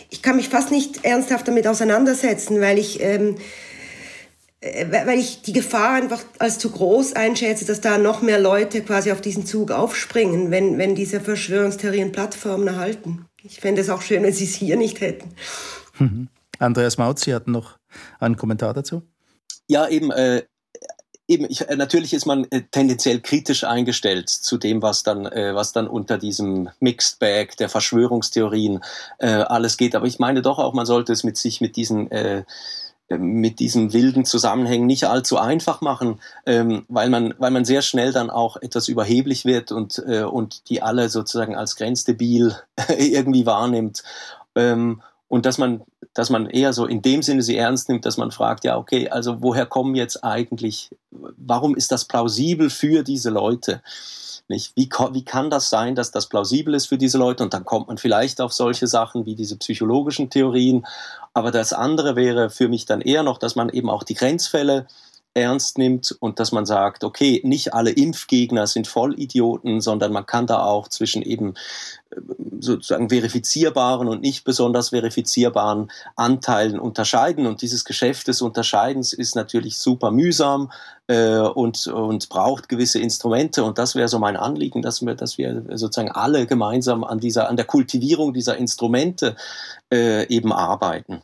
ich 0.09 0.21
kann 0.21 0.35
mich 0.35 0.49
fast 0.49 0.71
nicht 0.71 1.03
ernsthaft 1.03 1.47
damit 1.47 1.67
auseinandersetzen, 1.67 2.61
weil 2.61 2.77
ich 2.77 3.01
ähm, 3.01 3.35
äh, 3.35 3.39
weil 4.91 5.19
ich 5.19 5.41
die 5.41 5.53
Gefahr 5.53 5.93
einfach 5.95 6.23
als 6.39 6.57
zu 6.57 6.71
groß 6.71 7.13
einschätze, 7.13 7.65
dass 7.65 7.81
da 7.81 7.97
noch 7.97 8.21
mehr 8.21 8.39
Leute 8.39 8.81
quasi 8.81 9.11
auf 9.11 9.21
diesen 9.21 9.45
Zug 9.45 9.71
aufspringen, 9.71 10.51
wenn, 10.51 10.77
wenn 10.77 10.95
diese 10.95 11.19
Verschwörungstheorien 11.19 12.11
Plattformen 12.11 12.67
erhalten. 12.67 13.25
Ich 13.41 13.59
fände 13.59 13.81
es 13.81 13.89
auch 13.89 14.01
schön, 14.01 14.23
wenn 14.23 14.33
Sie 14.33 14.45
es 14.45 14.55
hier 14.55 14.77
nicht 14.77 15.01
hätten. 15.01 15.31
Mhm. 15.99 16.29
Andreas 16.59 16.97
Maut, 16.97 17.19
Sie 17.19 17.33
hatten 17.33 17.51
noch 17.51 17.77
einen 18.19 18.37
Kommentar 18.37 18.73
dazu? 18.73 19.01
Ja, 19.67 19.87
eben. 19.87 20.11
Äh, 20.11 20.43
eben 21.27 21.45
ich, 21.49 21.67
äh, 21.67 21.75
natürlich 21.75 22.13
ist 22.13 22.25
man 22.25 22.45
äh, 22.51 22.63
tendenziell 22.71 23.19
kritisch 23.19 23.63
eingestellt 23.63 24.29
zu 24.29 24.57
dem, 24.57 24.81
was 24.81 25.03
dann, 25.03 25.25
äh, 25.25 25.53
was 25.55 25.73
dann 25.73 25.87
unter 25.87 26.17
diesem 26.17 26.69
Mixed 26.79 27.19
Bag 27.19 27.57
der 27.57 27.69
Verschwörungstheorien 27.69 28.83
äh, 29.19 29.27
alles 29.27 29.77
geht. 29.77 29.95
Aber 29.95 30.05
ich 30.05 30.19
meine 30.19 30.41
doch 30.41 30.59
auch, 30.59 30.73
man 30.73 30.85
sollte 30.85 31.13
es 31.13 31.23
mit 31.23 31.37
sich 31.37 31.61
mit 31.61 31.75
diesen 31.75 32.11
äh, 32.11 32.43
mit 33.17 33.59
diesen 33.59 33.93
wilden 33.93 34.25
Zusammenhängen 34.25 34.85
nicht 34.85 35.05
allzu 35.05 35.37
einfach 35.37 35.81
machen, 35.81 36.19
ähm, 36.45 36.85
weil, 36.87 37.09
man, 37.09 37.33
weil 37.37 37.51
man 37.51 37.65
sehr 37.65 37.81
schnell 37.81 38.11
dann 38.11 38.29
auch 38.29 38.57
etwas 38.57 38.87
überheblich 38.87 39.45
wird 39.45 39.71
und, 39.71 40.01
äh, 40.07 40.23
und 40.23 40.69
die 40.69 40.81
alle 40.81 41.09
sozusagen 41.09 41.55
als 41.55 41.75
grenzdebil 41.75 42.55
irgendwie 42.97 43.45
wahrnimmt. 43.45 44.03
Ähm, 44.55 45.01
und 45.27 45.47
dass 45.47 45.57
man, 45.57 45.81
dass 46.13 46.29
man 46.29 46.47
eher 46.47 46.73
so 46.73 46.85
in 46.85 47.01
dem 47.01 47.23
Sinne 47.23 47.41
sie 47.41 47.57
ernst 47.57 47.89
nimmt, 47.89 48.05
dass 48.05 48.17
man 48.17 48.29
fragt, 48.29 48.65
ja, 48.65 48.77
okay, 48.77 49.09
also 49.09 49.41
woher 49.41 49.65
kommen 49.65 49.95
jetzt 49.95 50.23
eigentlich, 50.23 50.91
warum 51.37 51.75
ist 51.75 51.91
das 51.91 52.05
plausibel 52.05 52.69
für 52.69 53.03
diese 53.03 53.29
Leute? 53.29 53.81
Nicht? 54.49 54.73
Wie, 54.75 54.89
wie 55.11 55.23
kann 55.23 55.49
das 55.49 55.69
sein, 55.69 55.95
dass 55.95 56.11
das 56.11 56.27
plausibel 56.27 56.73
ist 56.73 56.87
für 56.87 56.97
diese 56.97 57.17
Leute? 57.17 57.43
Und 57.43 57.53
dann 57.53 57.63
kommt 57.65 57.87
man 57.87 57.97
vielleicht 57.97 58.41
auf 58.41 58.51
solche 58.51 58.87
Sachen 58.87 59.25
wie 59.25 59.35
diese 59.35 59.57
psychologischen 59.57 60.29
Theorien. 60.29 60.85
Aber 61.33 61.51
das 61.51 61.71
andere 61.71 62.15
wäre 62.15 62.49
für 62.49 62.67
mich 62.67 62.85
dann 62.85 63.01
eher 63.01 63.23
noch, 63.23 63.37
dass 63.37 63.55
man 63.55 63.69
eben 63.69 63.89
auch 63.89 64.03
die 64.03 64.15
Grenzfälle 64.15 64.85
ernst 65.33 65.77
nimmt 65.77 66.15
und 66.19 66.39
dass 66.39 66.51
man 66.51 66.65
sagt, 66.65 67.03
okay, 67.03 67.41
nicht 67.43 67.73
alle 67.73 67.89
Impfgegner 67.89 68.67
sind 68.67 68.87
Vollidioten, 68.87 69.81
sondern 69.81 70.13
man 70.13 70.25
kann 70.25 70.45
da 70.45 70.63
auch 70.63 70.87
zwischen 70.87 71.23
eben 71.23 71.55
äh, 72.11 72.17
sozusagen 72.59 73.09
verifizierbaren 73.09 74.07
und 74.07 74.21
nicht 74.21 74.43
besonders 74.43 74.89
verifizierbaren 74.89 75.91
Anteilen 76.15 76.79
unterscheiden. 76.79 77.47
Und 77.47 77.61
dieses 77.61 77.83
Geschäft 77.83 78.27
des 78.27 78.41
Unterscheidens 78.41 79.13
ist 79.13 79.35
natürlich 79.35 79.77
super 79.79 80.11
mühsam 80.11 80.71
äh, 81.07 81.39
und, 81.39 81.87
und 81.87 82.29
braucht 82.29 82.69
gewisse 82.69 82.99
Instrumente. 82.99 83.63
Und 83.63 83.79
das 83.79 83.95
wäre 83.95 84.09
so 84.09 84.19
mein 84.19 84.37
Anliegen, 84.37 84.81
dass 84.83 85.03
wir, 85.03 85.15
dass 85.15 85.39
wir 85.39 85.63
sozusagen 85.71 86.11
alle 86.11 86.45
gemeinsam 86.45 87.03
an 87.03 87.19
dieser, 87.19 87.49
an 87.49 87.57
der 87.57 87.65
Kultivierung 87.65 88.33
dieser 88.33 88.57
Instrumente 88.57 89.35
äh, 89.91 90.27
eben 90.27 90.53
arbeiten. 90.53 91.23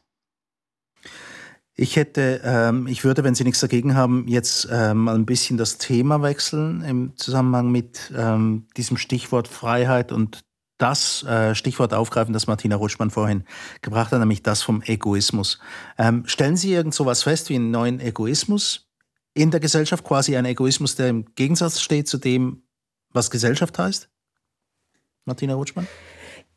Ich 1.82 1.96
hätte, 1.96 2.42
ähm, 2.44 2.88
ich 2.88 3.06
würde, 3.06 3.24
wenn 3.24 3.36
Sie 3.36 3.46
nichts 3.46 3.62
dagegen 3.62 3.96
haben, 3.96 4.28
jetzt 4.28 4.68
ähm, 4.70 4.98
mal 4.98 5.16
ein 5.16 5.26
bisschen 5.26 5.58
das 5.58 5.78
Thema 5.78 6.22
wechseln 6.22 6.82
im 6.82 7.16
Zusammenhang 7.16 7.72
mit 7.72 8.12
ähm, 8.18 8.68
diesem 8.76 8.98
Stichwort 8.98 9.48
Freiheit 9.48 10.12
und 10.12 10.42
das 10.78 11.24
äh, 11.24 11.56
Stichwort 11.56 11.94
aufgreifen, 11.94 12.34
das 12.34 12.48
Martina 12.48 12.76
Rutschmann 12.76 13.12
vorhin 13.12 13.46
gebracht 13.82 14.12
hat, 14.12 14.20
nämlich 14.20 14.44
das 14.44 14.62
vom 14.62 14.82
Egoismus. 14.82 15.60
Ähm, 15.98 16.24
stellen 16.26 16.58
Sie 16.58 16.74
irgend 16.74 16.94
so 16.94 17.06
was 17.06 17.24
fest 17.24 17.48
wie 17.48 17.56
einen 17.56 17.72
neuen 17.72 18.02
Egoismus 18.02 18.90
in 19.34 19.50
der 19.50 19.62
Gesellschaft, 19.62 20.04
quasi 20.04 20.36
ein 20.36 20.44
Egoismus, 20.44 20.96
der 20.96 21.08
im 21.08 21.34
Gegensatz 21.36 21.80
steht 21.80 22.10
zu 22.10 22.18
dem, 22.18 22.64
was 23.14 23.32
Gesellschaft 23.32 23.80
heißt? 23.80 24.10
Martina 25.24 25.56
Rutschmann? 25.56 25.88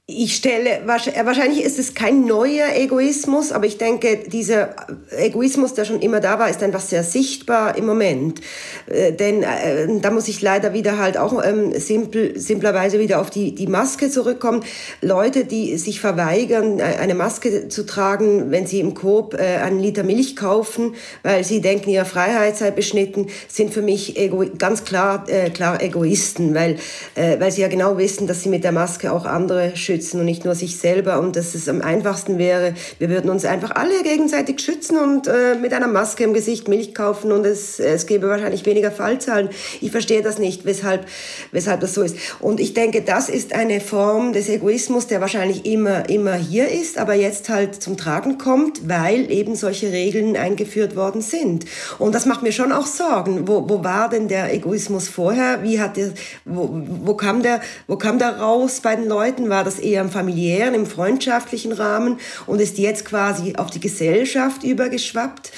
Ich 0.09 0.35
stelle, 0.35 0.81
wahrscheinlich 0.85 1.63
ist 1.63 1.79
es 1.79 1.95
kein 1.95 2.25
neuer 2.25 2.75
Egoismus, 2.75 3.53
aber 3.53 3.67
ich 3.67 3.79
denke, 3.79 4.25
dieser 4.27 4.75
Egoismus, 5.17 5.75
der 5.75 5.85
schon 5.85 6.01
immer 6.01 6.19
da 6.19 6.41
war, 6.41 6.51
ist 6.51 6.61
einfach 6.61 6.81
sehr 6.81 7.05
sichtbar 7.05 7.79
im 7.79 7.87
Moment. 7.87 8.41
Äh, 8.89 9.13
denn 9.13 9.45
äh, 9.45 10.01
da 10.01 10.11
muss 10.11 10.27
ich 10.27 10.43
leider 10.43 10.73
wieder 10.73 10.99
halt 10.99 11.17
auch 11.17 11.41
ähm, 11.45 11.73
simpel, 11.79 12.37
simplerweise 12.37 12.99
wieder 12.99 13.21
auf 13.21 13.31
die, 13.31 13.55
die 13.55 13.69
Maske 13.69 14.11
zurückkommen. 14.11 14.65
Leute, 15.03 15.45
die 15.45 15.79
sich 15.79 16.01
verweigern, 16.01 16.81
äh, 16.81 16.99
eine 17.01 17.15
Maske 17.15 17.69
zu 17.69 17.87
tragen, 17.87 18.51
wenn 18.51 18.67
sie 18.67 18.81
im 18.81 18.95
Coop 18.95 19.35
äh, 19.35 19.59
einen 19.59 19.79
Liter 19.79 20.03
Milch 20.03 20.35
kaufen, 20.35 20.97
weil 21.23 21.45
sie 21.45 21.61
denken, 21.61 21.91
ihre 21.91 22.07
Freiheit 22.07 22.57
sei 22.57 22.73
beschnitten, 22.73 23.29
sind 23.47 23.73
für 23.73 23.83
mich 23.83 24.19
ego 24.19 24.45
ganz 24.59 24.83
klar, 24.85 25.27
äh, 25.29 25.51
klar 25.51 25.81
Egoisten, 25.81 26.57
weil, 26.57 26.81
äh, 27.15 27.39
weil 27.39 27.53
sie 27.53 27.63
ja 27.63 27.69
genau 27.69 27.99
wissen, 27.99 28.27
dass 28.27 28.43
sie 28.43 28.49
mit 28.49 28.65
der 28.65 28.73
Maske 28.73 29.13
auch 29.13 29.27
andere 29.27 29.77
schützen 29.77 29.92
schützen 29.93 30.21
und 30.21 30.27
nicht 30.27 30.47
nur 30.47 30.55
sich 30.55 30.79
selber 30.79 31.21
und 31.21 31.37
dass 31.37 31.55
es 31.55 31.69
am 31.69 31.83
einfachsten 31.83 32.39
wäre, 32.39 32.73
wir 32.99 33.11
würden 33.11 33.31
uns 33.31 33.45
einfach 33.45 33.73
alle 33.73 34.03
gegenseitig 34.03 34.61
schützen 34.61 34.97
und 34.97 35.27
äh, 35.27 35.55
mit 35.61 35.75
einer 35.75 35.87
Maske 35.87 36.25
im 36.25 36.33
Gesicht 36.33 36.67
Milch 36.67 36.95
kaufen 36.95 37.31
und 37.31 37.45
es, 37.45 37.79
es 37.79 38.07
gäbe 38.07 38.29
wahrscheinlich 38.29 38.65
weniger 38.65 38.91
Fallzahlen. 38.91 39.51
Ich 39.83 39.91
verstehe 39.91 40.23
das 40.23 40.39
nicht, 40.39 40.65
weshalb, 40.65 41.07
weshalb 41.51 41.81
das 41.81 41.93
so 41.93 42.03
ist. 42.03 42.17
Und 42.41 42.59
ich 42.59 42.73
denke, 42.73 43.03
das 43.03 43.29
ist 43.29 43.55
eine 43.55 43.81
Form 43.81 44.33
des 44.33 44.49
Egoismus, 44.49 45.09
der 45.09 45.21
wahrscheinlich 45.21 45.67
immer, 45.67 46.09
immer 46.09 46.35
hier 46.35 46.69
ist, 46.69 46.97
aber 46.97 47.13
jetzt 47.13 47.51
halt 47.51 47.83
zum 47.83 47.99
Tragen 47.99 48.39
kommt, 48.39 48.89
weil 48.89 49.31
eben 49.31 49.57
solche 49.57 49.93
Regeln 49.93 50.37
eingeführt 50.39 50.97
worden 50.97 51.21
sind. 51.21 51.67
Und 51.99 52.15
das 52.15 52.25
macht 52.25 52.43
mir 52.43 52.53
schon 52.53 52.73
auch 52.73 52.87
Sorgen. 52.87 53.47
Wo, 53.47 53.69
wo 53.69 53.85
war 53.85 54.09
denn 54.09 54.29
der 54.29 54.55
Egoismus 54.55 55.09
vorher? 55.09 55.63
Wie 55.63 55.81
hat 55.81 55.99
der, 55.99 56.13
wo, 56.47 56.71
wo 57.05 57.15
kam 57.15 57.43
der, 57.43 57.61
wo 57.87 57.97
kam 57.97 58.19
der 58.19 58.39
raus 58.39 58.81
bei 58.81 58.97
den 58.97 59.07
Leuten? 59.07 59.51
War 59.51 59.65
das 59.65 59.82
eher 59.83 60.03
im 60.03 60.11
familiären, 60.11 60.75
im 60.75 60.87
freundschaftlichen 60.87 61.73
Rahmen 61.73 62.19
und 62.47 62.61
ist 62.61 62.79
jetzt 62.79 63.05
quasi 63.05 63.57
auf 63.57 63.71
die 63.71 63.81
Gesellschaft 63.81 64.65
übergeschwappt? 64.65 65.53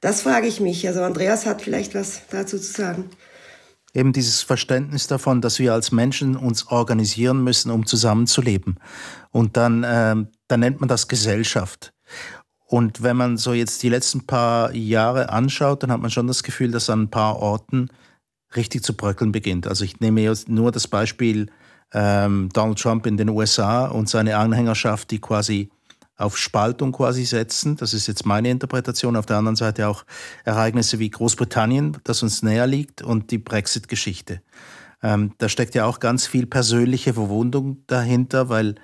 Das 0.00 0.22
frage 0.22 0.46
ich 0.46 0.60
mich. 0.60 0.86
Also 0.86 1.02
Andreas 1.02 1.46
hat 1.46 1.62
vielleicht 1.62 1.94
was 1.94 2.22
dazu 2.30 2.58
zu 2.58 2.72
sagen 2.72 3.10
eben 3.96 4.12
dieses 4.12 4.42
Verständnis 4.42 5.06
davon, 5.06 5.40
dass 5.40 5.58
wir 5.58 5.72
als 5.72 5.90
Menschen 5.90 6.36
uns 6.36 6.68
organisieren 6.68 7.42
müssen, 7.42 7.70
um 7.70 7.86
zusammenzuleben. 7.86 8.78
Und 9.30 9.56
dann, 9.56 9.82
äh, 9.82 10.16
dann 10.48 10.60
nennt 10.60 10.80
man 10.80 10.88
das 10.88 11.08
Gesellschaft. 11.08 11.92
Und 12.66 13.02
wenn 13.02 13.16
man 13.16 13.36
so 13.38 13.52
jetzt 13.54 13.82
die 13.82 13.88
letzten 13.88 14.26
paar 14.26 14.74
Jahre 14.74 15.30
anschaut, 15.30 15.82
dann 15.82 15.90
hat 15.90 16.00
man 16.00 16.10
schon 16.10 16.26
das 16.26 16.42
Gefühl, 16.42 16.70
dass 16.72 16.90
an 16.90 17.02
ein 17.02 17.10
paar 17.10 17.36
Orten 17.36 17.88
richtig 18.54 18.82
zu 18.82 18.94
bröckeln 18.94 19.32
beginnt. 19.32 19.66
Also 19.66 19.84
ich 19.84 20.00
nehme 20.00 20.20
jetzt 20.20 20.48
nur 20.48 20.72
das 20.72 20.88
Beispiel 20.88 21.46
ähm, 21.92 22.48
Donald 22.52 22.78
Trump 22.78 23.06
in 23.06 23.16
den 23.16 23.28
USA 23.28 23.86
und 23.86 24.08
seine 24.08 24.36
Anhängerschaft, 24.36 25.10
die 25.10 25.20
quasi 25.20 25.70
auf 26.16 26.38
Spaltung 26.38 26.92
quasi 26.92 27.24
setzen. 27.24 27.76
Das 27.76 27.92
ist 27.92 28.06
jetzt 28.06 28.24
meine 28.24 28.50
Interpretation. 28.50 29.16
Auf 29.16 29.26
der 29.26 29.36
anderen 29.36 29.56
Seite 29.56 29.88
auch 29.88 30.04
Ereignisse 30.44 30.98
wie 30.98 31.10
Großbritannien, 31.10 31.98
das 32.04 32.22
uns 32.22 32.42
näher 32.42 32.66
liegt, 32.66 33.02
und 33.02 33.30
die 33.30 33.38
Brexit-Geschichte. 33.38 34.40
Ähm, 35.02 35.34
da 35.38 35.48
steckt 35.48 35.74
ja 35.74 35.84
auch 35.84 36.00
ganz 36.00 36.26
viel 36.26 36.46
persönliche 36.46 37.14
Verwundung 37.14 37.84
dahinter, 37.86 38.48
weil 38.48 38.76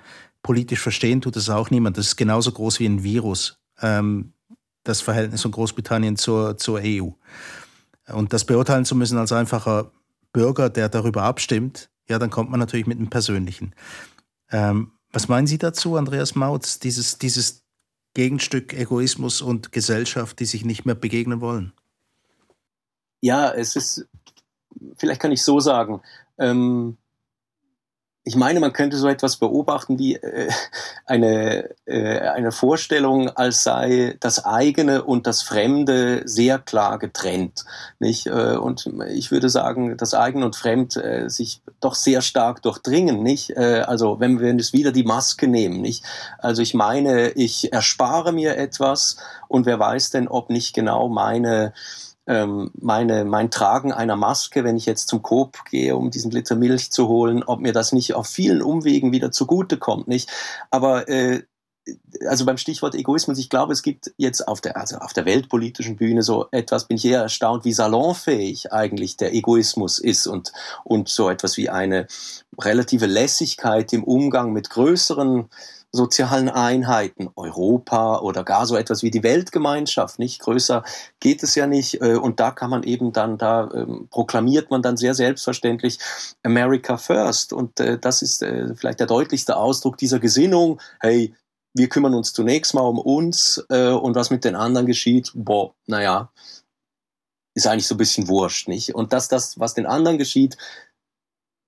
politisch 0.43 0.79
verstehen 0.79 1.21
tut 1.21 1.35
das 1.35 1.49
auch 1.49 1.71
niemand. 1.71 1.97
Das 1.97 2.07
ist 2.07 2.15
genauso 2.17 2.51
groß 2.51 2.79
wie 2.79 2.85
ein 2.85 3.03
Virus, 3.03 3.59
ähm, 3.81 4.33
das 4.83 5.01
Verhältnis 5.01 5.41
von 5.41 5.51
Großbritannien 5.51 6.17
zur, 6.17 6.57
zur 6.57 6.81
EU. 6.83 7.09
Und 8.09 8.33
das 8.33 8.45
beurteilen 8.45 8.85
zu 8.85 8.95
müssen 8.95 9.17
als 9.17 9.31
einfacher 9.31 9.91
Bürger, 10.33 10.69
der 10.69 10.89
darüber 10.89 11.23
abstimmt, 11.23 11.89
ja, 12.09 12.19
dann 12.19 12.29
kommt 12.29 12.49
man 12.49 12.59
natürlich 12.59 12.87
mit 12.87 12.99
dem 12.99 13.09
Persönlichen. 13.09 13.75
Ähm, 14.51 14.91
was 15.11 15.27
meinen 15.27 15.47
Sie 15.47 15.57
dazu, 15.57 15.95
Andreas 15.95 16.35
Mautz, 16.35 16.79
dieses, 16.79 17.17
dieses 17.17 17.63
Gegenstück 18.13 18.73
Egoismus 18.73 19.41
und 19.41 19.71
Gesellschaft, 19.71 20.39
die 20.39 20.45
sich 20.45 20.65
nicht 20.65 20.85
mehr 20.85 20.95
begegnen 20.95 21.41
wollen? 21.41 21.73
Ja, 23.21 23.51
es 23.51 23.75
ist, 23.75 24.07
vielleicht 24.97 25.21
kann 25.21 25.31
ich 25.31 25.43
so 25.43 25.59
sagen, 25.59 26.01
ähm, 26.37 26.97
ich 28.25 28.37
meine, 28.37 28.61
man 28.61 28.71
könnte 28.71 28.95
so 28.97 29.09
etwas 29.09 29.35
beobachten 29.35 29.99
wie 29.99 30.15
äh, 30.15 30.49
eine, 31.05 31.69
äh, 31.85 32.19
eine 32.19 32.53
Vorstellung, 32.53 33.29
als 33.29 33.63
sei 33.63 34.15
das 34.21 34.45
eigene 34.45 35.03
und 35.03 35.27
das 35.27 35.41
Fremde 35.41 36.21
sehr 36.25 36.57
klar 36.57 36.99
getrennt. 36.99 37.65
Nicht? 37.99 38.27
Äh, 38.27 38.55
und 38.55 38.89
ich 39.09 39.31
würde 39.31 39.49
sagen, 39.49 39.97
das 39.97 40.13
eigene 40.13 40.45
und 40.45 40.55
Fremd 40.55 40.95
äh, 40.95 41.29
sich 41.29 41.61
doch 41.81 41.95
sehr 41.95 42.21
stark 42.21 42.61
durchdringen. 42.61 43.23
Nicht? 43.23 43.57
Äh, 43.57 43.83
also 43.85 44.21
wenn 44.21 44.39
wir 44.39 44.53
jetzt 44.53 44.71
wieder 44.71 44.93
die 44.93 45.03
Maske 45.03 45.49
nehmen. 45.49 45.81
Nicht? 45.81 46.05
Also 46.37 46.61
ich 46.61 46.73
meine, 46.73 47.31
ich 47.31 47.73
erspare 47.73 48.31
mir 48.31 48.55
etwas 48.55 49.17
und 49.49 49.65
wer 49.65 49.79
weiß 49.79 50.11
denn, 50.11 50.29
ob 50.29 50.49
nicht 50.49 50.73
genau 50.73 51.09
meine 51.09 51.73
ähm, 52.27 52.71
meine, 52.79 53.25
mein 53.25 53.51
Tragen 53.51 53.91
einer 53.91 54.15
Maske, 54.15 54.63
wenn 54.63 54.77
ich 54.77 54.85
jetzt 54.85 55.07
zum 55.07 55.21
Coop 55.21 55.65
gehe, 55.69 55.95
um 55.95 56.11
diesen 56.11 56.31
Liter 56.31 56.55
Milch 56.55 56.91
zu 56.91 57.07
holen, 57.07 57.43
ob 57.43 57.59
mir 57.59 57.73
das 57.73 57.91
nicht 57.91 58.13
auf 58.13 58.27
vielen 58.27 58.61
Umwegen 58.61 59.11
wieder 59.11 59.31
zugute 59.31 59.77
kommt, 59.77 60.07
nicht? 60.07 60.29
Aber 60.71 61.07
äh, 61.09 61.43
also 62.27 62.45
beim 62.45 62.57
Stichwort 62.57 62.95
Egoismus, 62.95 63.37
ich 63.37 63.49
glaube, 63.49 63.73
es 63.73 63.81
gibt 63.81 64.13
jetzt 64.17 64.47
auf 64.47 64.61
der, 64.61 64.77
also 64.77 64.97
auf 64.97 65.11
der 65.13 65.25
weltpolitischen 65.25 65.97
Bühne 65.97 66.23
so 66.23 66.47
etwas, 66.51 66.87
bin 66.87 66.97
ich 66.97 67.05
eher 67.05 67.21
erstaunt, 67.21 67.65
wie 67.65 67.73
salonfähig 67.73 68.71
eigentlich 68.71 69.17
der 69.17 69.33
Egoismus 69.33 69.99
ist 69.99 70.27
und, 70.27 70.53
und 70.85 71.09
so 71.09 71.29
etwas 71.29 71.57
wie 71.57 71.69
eine 71.69 72.07
relative 72.57 73.05
Lässigkeit 73.05 73.91
im 73.91 74.03
Umgang 74.03 74.53
mit 74.53 74.69
größeren 74.69 75.49
sozialen 75.95 76.49
Einheiten, 76.49 77.29
Europa 77.35 78.19
oder 78.19 78.43
gar 78.43 78.65
so 78.65 78.75
etwas 78.75 79.03
wie 79.03 79.11
die 79.11 79.21
Weltgemeinschaft, 79.21 80.17
nicht 80.17 80.41
größer 80.41 80.83
geht 81.19 81.43
es 81.43 81.53
ja 81.53 81.67
nicht. 81.67 82.01
Äh, 82.01 82.15
und 82.15 82.39
da 82.39 82.49
kann 82.49 82.71
man 82.71 82.81
eben 82.81 83.13
dann, 83.13 83.37
da 83.37 83.69
ähm, 83.73 84.07
proklamiert 84.09 84.71
man 84.71 84.81
dann 84.81 84.97
sehr 84.97 85.13
selbstverständlich 85.13 85.99
America 86.41 86.97
First. 86.97 87.53
Und 87.53 87.79
äh, 87.79 87.99
das 87.99 88.23
ist 88.23 88.41
äh, 88.41 88.75
vielleicht 88.75 88.99
der 88.99 89.07
deutlichste 89.07 89.55
Ausdruck 89.55 89.97
dieser 89.97 90.19
Gesinnung. 90.19 90.81
Hey, 90.99 91.35
wir 91.75 91.89
kümmern 91.89 92.15
uns 92.15 92.33
zunächst 92.33 92.73
mal 92.73 92.81
um 92.81 92.99
uns 92.99 93.57
und 93.57 94.15
was 94.15 94.29
mit 94.29 94.43
den 94.45 94.55
anderen 94.55 94.85
geschieht, 94.85 95.31
boah, 95.33 95.73
naja, 95.87 96.31
ist 97.55 97.65
eigentlich 97.65 97.87
so 97.87 97.95
ein 97.95 97.97
bisschen 97.97 98.27
wurscht, 98.27 98.67
nicht? 98.67 98.93
Und 98.93 99.11
dass 99.11 99.27
das, 99.27 99.59
was 99.59 99.73
den 99.73 99.87
anderen 99.87 100.19
geschieht, 100.19 100.55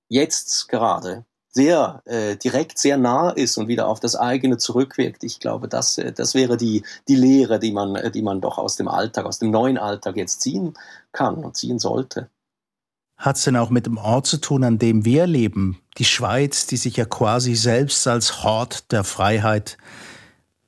jetzt 0.08 0.68
gerade 0.68 1.26
sehr 1.56 2.02
äh, 2.06 2.36
direkt, 2.36 2.78
sehr 2.78 2.98
nah 2.98 3.30
ist 3.30 3.58
und 3.58 3.70
wieder 3.70 3.88
auf 3.88 4.02
das 4.02 4.18
eigene 4.18 4.58
zurückwirkt. 4.58 5.24
Ich 5.24 5.40
glaube, 5.40 5.70
das, 5.70 5.98
äh, 5.98 6.12
das 6.12 6.36
wäre 6.36 6.58
die, 6.58 6.84
die 7.08 7.16
Lehre, 7.16 7.60
die 7.60 7.72
man, 7.72 7.96
äh, 7.96 8.12
die 8.12 8.22
man 8.22 8.42
doch 8.42 8.58
aus 8.58 8.76
dem 8.76 8.90
Alltag, 8.90 9.26
aus 9.26 9.40
dem 9.40 9.52
neuen 9.52 9.78
Alltag 9.78 10.18
jetzt 10.18 10.42
ziehen 10.42 10.74
kann 11.14 11.36
und 11.36 11.56
ziehen 11.56 11.80
sollte. 11.80 12.30
Hat 13.16 13.38
es 13.38 13.46
denn 13.46 13.56
auch 13.56 13.70
mit 13.70 13.86
dem 13.86 13.98
Ort 13.98 14.28
zu 14.28 14.38
tun, 14.38 14.66
an 14.66 14.78
dem 14.78 15.06
wir 15.06 15.26
leben? 15.28 15.80
Die 15.98 16.04
Schweiz, 16.04 16.68
die 16.68 16.76
sich 16.76 16.98
ja 16.98 17.06
quasi 17.06 17.56
selbst 17.56 18.06
als 18.06 18.44
Hort 18.44 18.92
der 18.92 19.06
Freiheit 19.06 19.78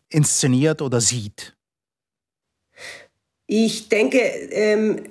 inszeniert 0.07 0.81
oder 0.81 1.01
sieht? 1.01 1.57
Ich 3.45 3.89
denke, 3.89 4.19
ähm, 4.19 5.03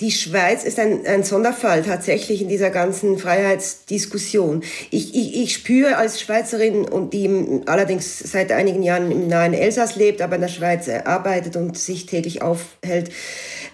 die 0.00 0.10
Schweiz 0.10 0.64
ist 0.64 0.78
ein, 0.78 1.06
ein 1.06 1.24
Sonderfall 1.24 1.82
tatsächlich 1.82 2.40
in 2.40 2.48
dieser 2.48 2.70
ganzen 2.70 3.18
Freiheitsdiskussion. 3.18 4.62
Ich, 4.90 5.14
ich, 5.14 5.42
ich 5.42 5.54
spüre 5.54 5.96
als 5.96 6.20
Schweizerin 6.20 6.88
und 6.88 7.12
die 7.12 7.62
allerdings 7.66 8.18
seit 8.18 8.50
einigen 8.50 8.82
Jahren 8.82 9.10
im 9.10 9.28
nahen 9.28 9.52
Elsass 9.52 9.96
lebt, 9.96 10.22
aber 10.22 10.36
in 10.36 10.40
der 10.40 10.48
Schweiz 10.48 10.88
arbeitet 10.88 11.56
und 11.56 11.76
sich 11.76 12.06
täglich 12.06 12.40
aufhält, 12.40 13.10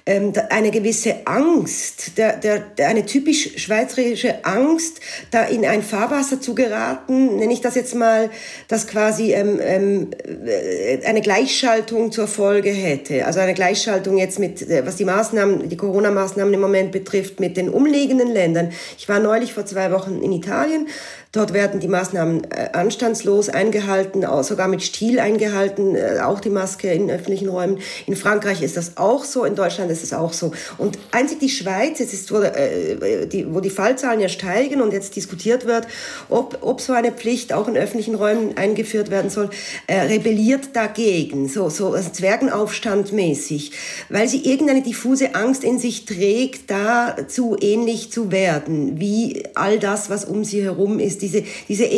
ähm, 0.08 0.32
eine 0.50 0.70
gewisse 0.70 1.26
Angst, 1.26 2.16
der, 2.16 2.36
der, 2.36 2.60
der, 2.60 2.88
eine 2.88 3.06
typisch 3.06 3.58
schweizerische 3.58 4.44
Angst, 4.44 5.00
da 5.32 5.42
in 5.42 5.66
ein 5.66 5.82
Fahrwasser 5.82 6.40
zu 6.40 6.54
geraten, 6.54 7.36
nenne 7.36 7.52
ich 7.52 7.60
das 7.60 7.74
jetzt 7.74 7.94
mal, 7.94 8.30
das 8.68 8.86
quasi 8.86 9.32
ähm, 9.32 9.58
ähm, 9.60 10.10
äh, 10.24 11.04
eine 11.04 11.22
Gleichschaltung 11.22 12.12
zur 12.12 12.28
Folge 12.28 12.70
hätte. 12.70 13.26
Also 13.26 13.40
eine 13.40 13.54
Gleichschaltung 13.54 14.16
jetzt 14.16 14.38
mit, 14.38 14.62
äh, 14.62 14.86
was 14.86 14.94
die 14.94 15.04
Maßnahmen, 15.04 15.68
die 15.68 15.76
Corona-Maßnahmen 16.16 16.54
im 16.54 16.60
Moment 16.60 16.92
betrifft, 16.92 17.40
mit 17.40 17.56
den 17.56 17.68
umliegenden 17.68 18.30
Ländern. 18.30 18.72
Ich 18.98 19.08
war 19.08 19.20
neulich 19.20 19.52
vor 19.52 19.66
zwei 19.66 19.92
Wochen 19.92 20.22
in 20.22 20.32
Italien 20.32 20.88
Dort 21.36 21.52
werden 21.52 21.80
die 21.80 21.88
Maßnahmen 21.88 22.44
äh, 22.44 22.70
anstandslos 22.72 23.50
eingehalten, 23.50 24.24
sogar 24.42 24.68
mit 24.68 24.82
Stil 24.82 25.20
eingehalten, 25.20 25.94
äh, 25.94 26.20
auch 26.24 26.40
die 26.40 26.48
Maske 26.48 26.90
in 26.90 27.10
öffentlichen 27.10 27.50
Räumen. 27.50 27.78
In 28.06 28.16
Frankreich 28.16 28.62
ist 28.62 28.78
das 28.78 28.96
auch 28.96 29.22
so, 29.22 29.44
in 29.44 29.54
Deutschland 29.54 29.90
ist 29.90 30.02
es 30.02 30.14
auch 30.14 30.32
so. 30.32 30.52
Und 30.78 30.98
einzig 31.10 31.40
die 31.40 31.50
Schweiz, 31.50 31.98
jetzt 31.98 32.14
ist, 32.14 32.32
wo, 32.32 32.40
äh, 32.40 33.26
die, 33.26 33.52
wo 33.52 33.60
die 33.60 33.68
Fallzahlen 33.68 34.18
ja 34.18 34.30
steigen 34.30 34.80
und 34.80 34.94
jetzt 34.94 35.14
diskutiert 35.14 35.66
wird, 35.66 35.86
ob, 36.30 36.56
ob 36.62 36.80
so 36.80 36.94
eine 36.94 37.12
Pflicht 37.12 37.52
auch 37.52 37.68
in 37.68 37.76
öffentlichen 37.76 38.14
Räumen 38.14 38.56
eingeführt 38.56 39.10
werden 39.10 39.28
soll, 39.28 39.50
rebelliert 39.90 40.70
dagegen, 40.72 41.48
so, 41.48 41.68
so 41.68 41.92
also 41.92 42.08
Zwergenaufstand 42.08 43.12
mäßig, 43.12 43.72
weil 44.08 44.26
sie 44.26 44.46
irgendeine 44.50 44.80
diffuse 44.80 45.34
Angst 45.34 45.64
in 45.64 45.78
sich 45.78 46.06
trägt, 46.06 46.70
dazu 46.70 47.58
ähnlich 47.60 48.10
zu 48.10 48.32
werden, 48.32 48.98
wie 48.98 49.44
all 49.54 49.78
das, 49.78 50.08
was 50.08 50.24
um 50.24 50.42
sie 50.42 50.62
herum 50.62 50.98
ist, 50.98 51.25
diese, 51.26 51.44
diese 51.68 51.88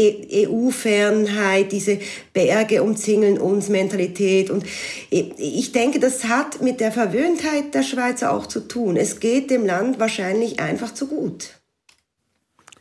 EU-Fernheit, 0.49 1.73
diese 1.73 1.99
Berge 2.33 2.83
umzingeln 2.83 3.39
uns 3.39 3.69
Mentalität. 3.69 4.51
Und 4.51 4.65
ich 5.11 5.73
denke, 5.73 6.01
das 6.01 6.25
hat 6.25 6.63
mit 6.63 6.81
der 6.81 6.93
Verwöhntheit 6.93 7.75
der 7.75 7.83
Schweizer 7.83 8.33
auch 8.33 8.47
zu 8.47 8.61
tun. 8.61 8.97
Es 8.97 9.21
geht 9.21 9.51
dem 9.51 9.67
Land 9.67 9.99
wahrscheinlich 10.01 10.61
einfach 10.61 10.95
zu 10.95 11.07
gut. 11.09 11.51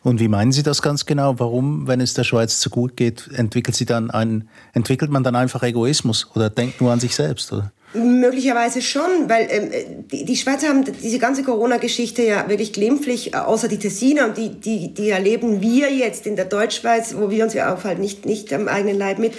Und 0.03 0.21
wie 0.21 0.29
meinen 0.29 0.53
Sie 0.53 0.63
das 0.63 0.81
ganz 0.81 1.05
genau? 1.05 1.37
Warum, 1.37 1.87
wenn 1.87 1.99
es 1.99 2.13
der 2.13 2.23
Schweiz 2.23 2.61
zu 2.61 2.69
gut 2.69 2.95
geht, 2.95 3.29
entwickelt, 3.33 3.75
sie 3.75 3.85
dann 3.85 4.09
ein, 4.09 4.47
entwickelt 4.71 5.11
man 5.11 5.23
dann 5.23 5.35
einfach 5.35 5.63
Egoismus 5.63 6.29
oder 6.33 6.49
denkt 6.49 6.79
nur 6.79 6.93
an 6.93 7.01
sich 7.01 7.13
selbst? 7.13 7.51
Oder? 7.51 7.73
Möglicherweise 7.93 8.81
schon, 8.81 9.29
weil 9.29 9.47
ähm, 9.49 10.07
die, 10.11 10.25
die 10.25 10.35
Schweizer 10.35 10.67
haben 10.67 10.83
diese 10.83 11.19
ganze 11.19 11.43
Corona-Geschichte 11.43 12.21
ja 12.21 12.49
wirklich 12.49 12.73
glimpflich, 12.73 13.33
äh, 13.33 13.37
außer 13.37 13.69
die 13.69 13.79
Tessiner, 13.79 14.25
und 14.25 14.37
die, 14.37 14.49
die, 14.59 14.93
die 14.93 15.09
erleben 15.09 15.61
wir 15.61 15.89
jetzt 15.93 16.27
in 16.27 16.35
der 16.35 16.45
Deutschschweiz, 16.45 17.15
wo 17.17 17.29
wir 17.29 17.45
uns 17.45 17.53
ja 17.53 17.73
aufhalten, 17.73 18.01
nicht, 18.01 18.25
nicht 18.25 18.51
am 18.51 18.67
eigenen 18.67 18.97
Leib 18.97 19.19
mit. 19.19 19.33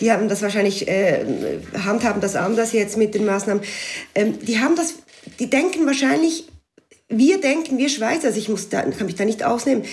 Die 0.00 0.12
haben 0.12 0.28
das 0.28 0.42
wahrscheinlich, 0.42 0.86
äh, 0.88 1.24
handhaben 1.84 2.20
das 2.20 2.36
anders 2.36 2.74
jetzt 2.74 2.98
mit 2.98 3.14
den 3.14 3.24
Maßnahmen. 3.24 3.62
Ähm, 4.14 4.38
die 4.42 4.58
haben 4.58 4.76
das, 4.76 4.96
die 5.40 5.48
denken 5.48 5.86
wahrscheinlich, 5.86 6.48
wir 7.08 7.40
denken, 7.40 7.78
wir 7.78 7.88
Schweizer, 7.88 8.26
also 8.26 8.38
ich 8.38 8.50
muss 8.50 8.68
da, 8.68 8.82
kann 8.82 9.06
mich 9.06 9.14
da 9.14 9.24
nicht 9.24 9.42
ausnehmen, 9.42 9.84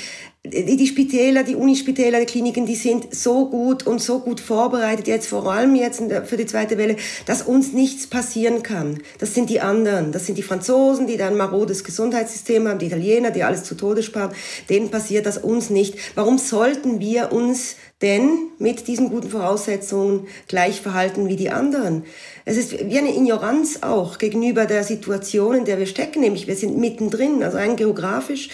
die, 0.46 0.88
Spitäler, 0.88 1.44
die 1.44 1.56
Unispitäler, 1.56 2.20
die 2.20 2.26
Kliniken, 2.26 2.66
die 2.66 2.76
sind 2.76 3.16
so 3.16 3.48
gut 3.48 3.88
und 3.88 4.02
so 4.02 4.20
gut 4.20 4.42
vorbereitet, 4.42 5.08
jetzt 5.08 5.28
vor 5.28 5.50
allem 5.50 5.74
jetzt 5.76 6.04
für 6.26 6.36
die 6.36 6.46
zweite 6.46 6.78
Welle, 6.78 6.98
dass 7.26 7.44
uns 7.44 7.72
nichts 7.72 8.08
passieren 8.08 8.62
kann. 8.62 9.00
Das 9.20 9.34
sind 9.34 9.50
die 9.50 9.62
anderen. 9.62 10.12
Das 10.12 10.26
sind 10.26 10.38
die 10.38 10.44
Franzosen, 10.44 11.08
die 11.08 11.16
da 11.16 11.28
ein 11.28 11.38
marodes 11.38 11.86
Gesundheitssystem 11.86 12.68
haben, 12.68 12.80
die 12.80 12.88
Italiener, 12.88 13.32
die 13.32 13.44
alles 13.44 13.64
zu 13.64 13.76
Tode 13.76 14.04
sparen. 14.04 14.36
Denen 14.70 14.92
passiert 14.92 15.26
das 15.26 15.38
uns 15.38 15.70
nicht. 15.70 15.96
Warum 16.16 16.38
sollten 16.38 17.00
wir 17.00 17.32
uns 17.32 17.78
denn 18.02 18.50
mit 18.60 18.88
diesen 18.88 19.10
guten 19.12 19.30
Voraussetzungen 19.30 20.28
gleich 20.50 20.82
verhalten 20.82 21.30
wie 21.30 21.38
die 21.38 21.52
anderen? 21.52 22.04
Es 22.44 22.58
ist 22.58 22.74
wie 22.74 22.98
eine 22.98 23.16
Ignoranz 23.16 23.80
auch 23.82 24.18
gegenüber 24.18 24.66
der 24.66 24.84
Situation, 24.84 25.56
in 25.56 25.64
der 25.64 25.80
wir 25.80 25.86
stecken, 25.86 26.20
nämlich 26.20 26.48
wir 26.48 26.58
sind 26.58 26.78
mittendrin, 26.78 27.42
also 27.44 27.58
rein 27.58 27.78
geografisch 27.78 28.50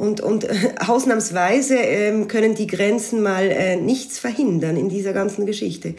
und, 0.00 0.20
und 0.20 0.44
äh, 0.44 0.74
ausnahmsweise 0.78 1.78
äh, 1.78 2.24
können 2.24 2.54
die 2.54 2.66
Grenzen 2.66 3.22
mal 3.22 3.50
äh, 3.50 3.76
nichts 3.76 4.18
verhindern 4.18 4.76
in 4.76 4.88
dieser 4.88 5.12
ganzen 5.12 5.46
Geschichte. 5.46 5.94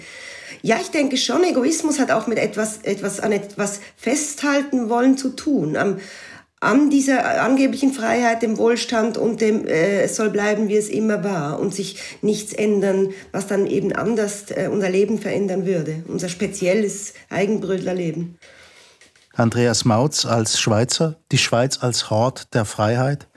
Ja, 0.63 0.77
ich 0.81 0.91
denke 0.91 1.17
schon, 1.17 1.43
Egoismus 1.43 1.99
hat 1.99 2.11
auch 2.11 2.27
mit 2.27 2.37
etwas, 2.37 2.79
etwas 2.83 3.19
an 3.19 3.31
etwas 3.31 3.79
festhalten 3.95 4.89
wollen 4.89 5.17
zu 5.17 5.29
tun. 5.29 5.75
Am, 5.75 5.97
an 6.59 6.91
dieser 6.91 7.41
angeblichen 7.41 7.91
Freiheit, 7.91 8.43
dem 8.43 8.59
Wohlstand 8.59 9.17
und 9.17 9.41
dem 9.41 9.65
äh, 9.65 10.07
soll 10.07 10.29
bleiben, 10.29 10.67
wie 10.67 10.77
es 10.77 10.89
immer 10.89 11.23
war 11.23 11.59
und 11.59 11.73
sich 11.73 11.97
nichts 12.21 12.53
ändern, 12.53 13.09
was 13.31 13.47
dann 13.47 13.65
eben 13.65 13.93
anders 13.93 14.51
äh, 14.51 14.69
unser 14.71 14.89
Leben 14.89 15.17
verändern 15.17 15.65
würde, 15.65 16.03
unser 16.07 16.29
spezielles 16.29 17.13
Eigenbrötlerleben. 17.29 18.37
Andreas 19.33 19.85
Mautz 19.85 20.25
als 20.25 20.59
Schweizer, 20.59 21.15
die 21.31 21.39
Schweiz 21.39 21.79
als 21.81 22.11
Hort 22.11 22.53
der 22.53 22.65
Freiheit 22.65 23.27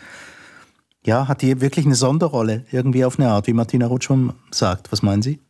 ja, 1.04 1.28
hat 1.28 1.42
die 1.42 1.60
wirklich 1.60 1.86
eine 1.86 1.94
Sonderrolle, 1.94 2.64
irgendwie 2.70 3.04
auf 3.04 3.18
eine 3.18 3.30
Art, 3.30 3.46
wie 3.46 3.52
Martina 3.52 3.86
Rutschum 3.86 4.34
sagt. 4.50 4.90
Was 4.90 5.02
meinen 5.02 5.22
Sie? 5.22 5.40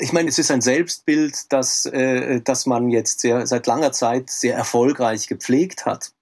Ich 0.00 0.12
meine, 0.12 0.28
es 0.28 0.38
ist 0.38 0.50
ein 0.50 0.62
Selbstbild, 0.62 1.52
das, 1.52 1.86
äh, 1.86 2.40
das 2.40 2.66
man 2.66 2.88
jetzt 2.88 3.20
sehr, 3.20 3.46
seit 3.46 3.66
langer 3.66 3.92
Zeit 3.92 4.30
sehr 4.30 4.56
erfolgreich 4.56 5.28
gepflegt 5.28 5.86
hat 5.86 6.12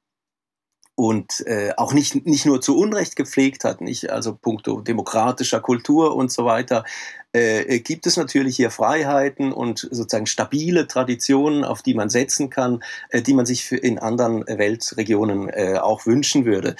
und 0.95 1.45
äh, 1.47 1.73
auch 1.77 1.95
nicht, 1.95 2.27
nicht 2.27 2.45
nur 2.45 2.61
zu 2.61 2.77
Unrecht 2.77 3.17
gepflegt 3.17 3.65
hat, 3.65 3.81
nicht 3.81 4.11
also 4.11 4.35
puncto 4.35 4.83
demokratischer 4.83 5.61
Kultur 5.61 6.15
und 6.15 6.31
so 6.31 6.45
weiter, 6.45 6.85
äh, 7.33 7.81
gibt 7.81 8.07
es 8.07 8.19
natürlich 8.19 8.57
hier 8.57 8.71
Freiheiten 8.71 9.53
und 9.53 9.79
sozusagen 9.79 10.27
stabile 10.27 10.87
Traditionen, 10.87 11.65
auf 11.65 11.81
die 11.81 11.95
man 11.95 12.11
setzen 12.11 12.51
kann, 12.51 12.83
äh, 13.09 13.23
die 13.23 13.33
man 13.33 13.47
sich 13.47 13.73
in 13.73 13.99
anderen 13.99 14.47
Weltregionen 14.47 15.49
äh, 15.49 15.79
auch 15.79 16.05
wünschen 16.05 16.45
würde. 16.45 16.77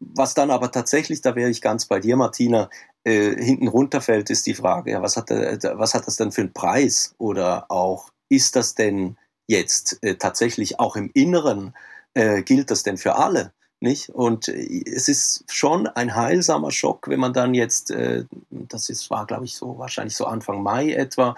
Was 0.00 0.34
dann 0.34 0.50
aber 0.50 0.70
tatsächlich, 0.70 1.20
da 1.20 1.34
wäre 1.34 1.50
ich 1.50 1.60
ganz 1.60 1.86
bei 1.86 2.00
dir, 2.00 2.16
Martina, 2.16 2.68
äh, 3.04 3.34
hinten 3.36 3.68
runterfällt, 3.68 4.30
ist 4.30 4.46
die 4.46 4.54
Frage, 4.54 4.92
ja, 4.92 5.02
was 5.02 5.16
hat, 5.16 5.30
äh, 5.30 5.58
was 5.74 5.94
hat 5.94 6.06
das 6.06 6.16
denn 6.16 6.32
für 6.32 6.42
einen 6.42 6.52
Preis? 6.52 7.14
Oder 7.18 7.70
auch, 7.70 8.10
ist 8.28 8.56
das 8.56 8.74
denn 8.74 9.16
jetzt 9.46 9.98
äh, 10.02 10.16
tatsächlich 10.16 10.80
auch 10.80 10.96
im 10.96 11.10
Inneren, 11.12 11.74
äh, 12.14 12.42
gilt 12.42 12.70
das 12.70 12.82
denn 12.82 12.96
für 12.96 13.16
alle? 13.16 13.52
Nicht? 13.80 14.08
Und 14.08 14.48
äh, 14.48 14.82
es 14.86 15.08
ist 15.08 15.44
schon 15.48 15.86
ein 15.86 16.14
heilsamer 16.16 16.70
Schock, 16.70 17.08
wenn 17.08 17.20
man 17.20 17.34
dann 17.34 17.54
jetzt, 17.54 17.90
äh, 17.90 18.24
das 18.50 18.88
ist, 18.88 19.10
war 19.10 19.26
glaube 19.26 19.44
ich 19.44 19.54
so, 19.54 19.78
wahrscheinlich 19.78 20.16
so 20.16 20.24
Anfang 20.26 20.62
Mai 20.62 20.92
etwa, 20.92 21.34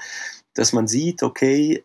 dass 0.54 0.72
man 0.72 0.86
sieht, 0.86 1.22
okay, 1.22 1.84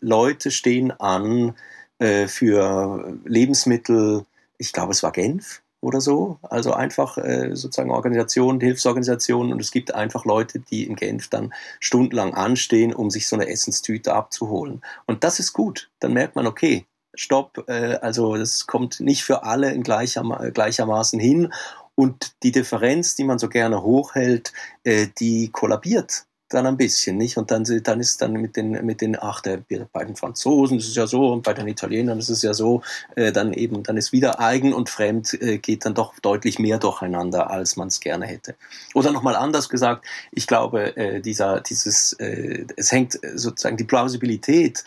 Leute 0.00 0.50
stehen 0.50 0.90
an 0.90 1.54
für 1.98 3.18
Lebensmittel, 3.26 4.24
ich 4.56 4.72
glaube 4.72 4.92
es 4.92 5.02
war 5.02 5.12
Genf, 5.12 5.59
oder 5.80 6.00
so. 6.00 6.38
Also 6.42 6.72
einfach 6.72 7.18
äh, 7.18 7.54
sozusagen 7.54 7.90
Organisationen, 7.90 8.60
Hilfsorganisationen 8.60 9.52
und 9.52 9.60
es 9.60 9.70
gibt 9.70 9.94
einfach 9.94 10.24
Leute, 10.24 10.60
die 10.60 10.86
in 10.86 10.96
Genf 10.96 11.28
dann 11.28 11.52
stundenlang 11.80 12.34
anstehen, 12.34 12.94
um 12.94 13.10
sich 13.10 13.26
so 13.26 13.36
eine 13.36 13.48
Essenstüte 13.48 14.14
abzuholen. 14.14 14.82
Und 15.06 15.24
das 15.24 15.38
ist 15.40 15.52
gut. 15.52 15.90
Dann 16.00 16.12
merkt 16.12 16.36
man, 16.36 16.46
okay, 16.46 16.86
stopp, 17.14 17.64
äh, 17.68 17.96
also 17.96 18.36
das 18.36 18.66
kommt 18.66 19.00
nicht 19.00 19.24
für 19.24 19.44
alle 19.44 19.72
in 19.72 19.82
gleicher, 19.82 20.22
gleichermaßen 20.52 21.18
hin. 21.18 21.52
Und 21.94 22.42
die 22.42 22.52
Differenz, 22.52 23.14
die 23.14 23.24
man 23.24 23.38
so 23.38 23.48
gerne 23.48 23.82
hochhält, 23.82 24.52
äh, 24.84 25.08
die 25.18 25.50
kollabiert 25.50 26.24
dann 26.50 26.66
ein 26.66 26.76
bisschen, 26.76 27.16
nicht? 27.16 27.38
Und 27.38 27.50
dann, 27.50 27.64
dann 27.82 28.00
ist 28.00 28.20
dann 28.20 28.32
mit 28.32 28.56
den, 28.56 28.84
mit 28.84 29.00
den, 29.00 29.16
ach, 29.18 29.40
der, 29.40 29.62
bei 29.92 30.04
den 30.04 30.16
Franzosen 30.16 30.78
ist 30.78 30.88
es 30.88 30.96
ja 30.96 31.06
so 31.06 31.32
und 31.32 31.42
bei 31.42 31.54
den 31.54 31.68
Italienern 31.68 32.18
ist 32.18 32.28
es 32.28 32.42
ja 32.42 32.52
so, 32.52 32.82
äh, 33.16 33.32
dann 33.32 33.52
eben, 33.52 33.82
dann 33.82 33.96
ist 33.96 34.12
wieder 34.12 34.40
eigen 34.40 34.74
und 34.74 34.90
fremd, 34.90 35.34
äh, 35.40 35.58
geht 35.58 35.86
dann 35.86 35.94
doch 35.94 36.18
deutlich 36.18 36.58
mehr 36.58 36.78
durcheinander, 36.78 37.50
als 37.50 37.76
man 37.76 37.88
es 37.88 38.00
gerne 38.00 38.26
hätte. 38.26 38.56
Oder 38.94 39.12
nochmal 39.12 39.36
anders 39.36 39.68
gesagt, 39.68 40.04
ich 40.32 40.46
glaube, 40.46 40.96
äh, 40.96 41.20
dieser, 41.20 41.60
dieses, 41.60 42.14
äh, 42.14 42.66
es 42.76 42.90
hängt 42.90 43.18
sozusagen 43.34 43.76
die 43.76 43.84
Plausibilität 43.84 44.84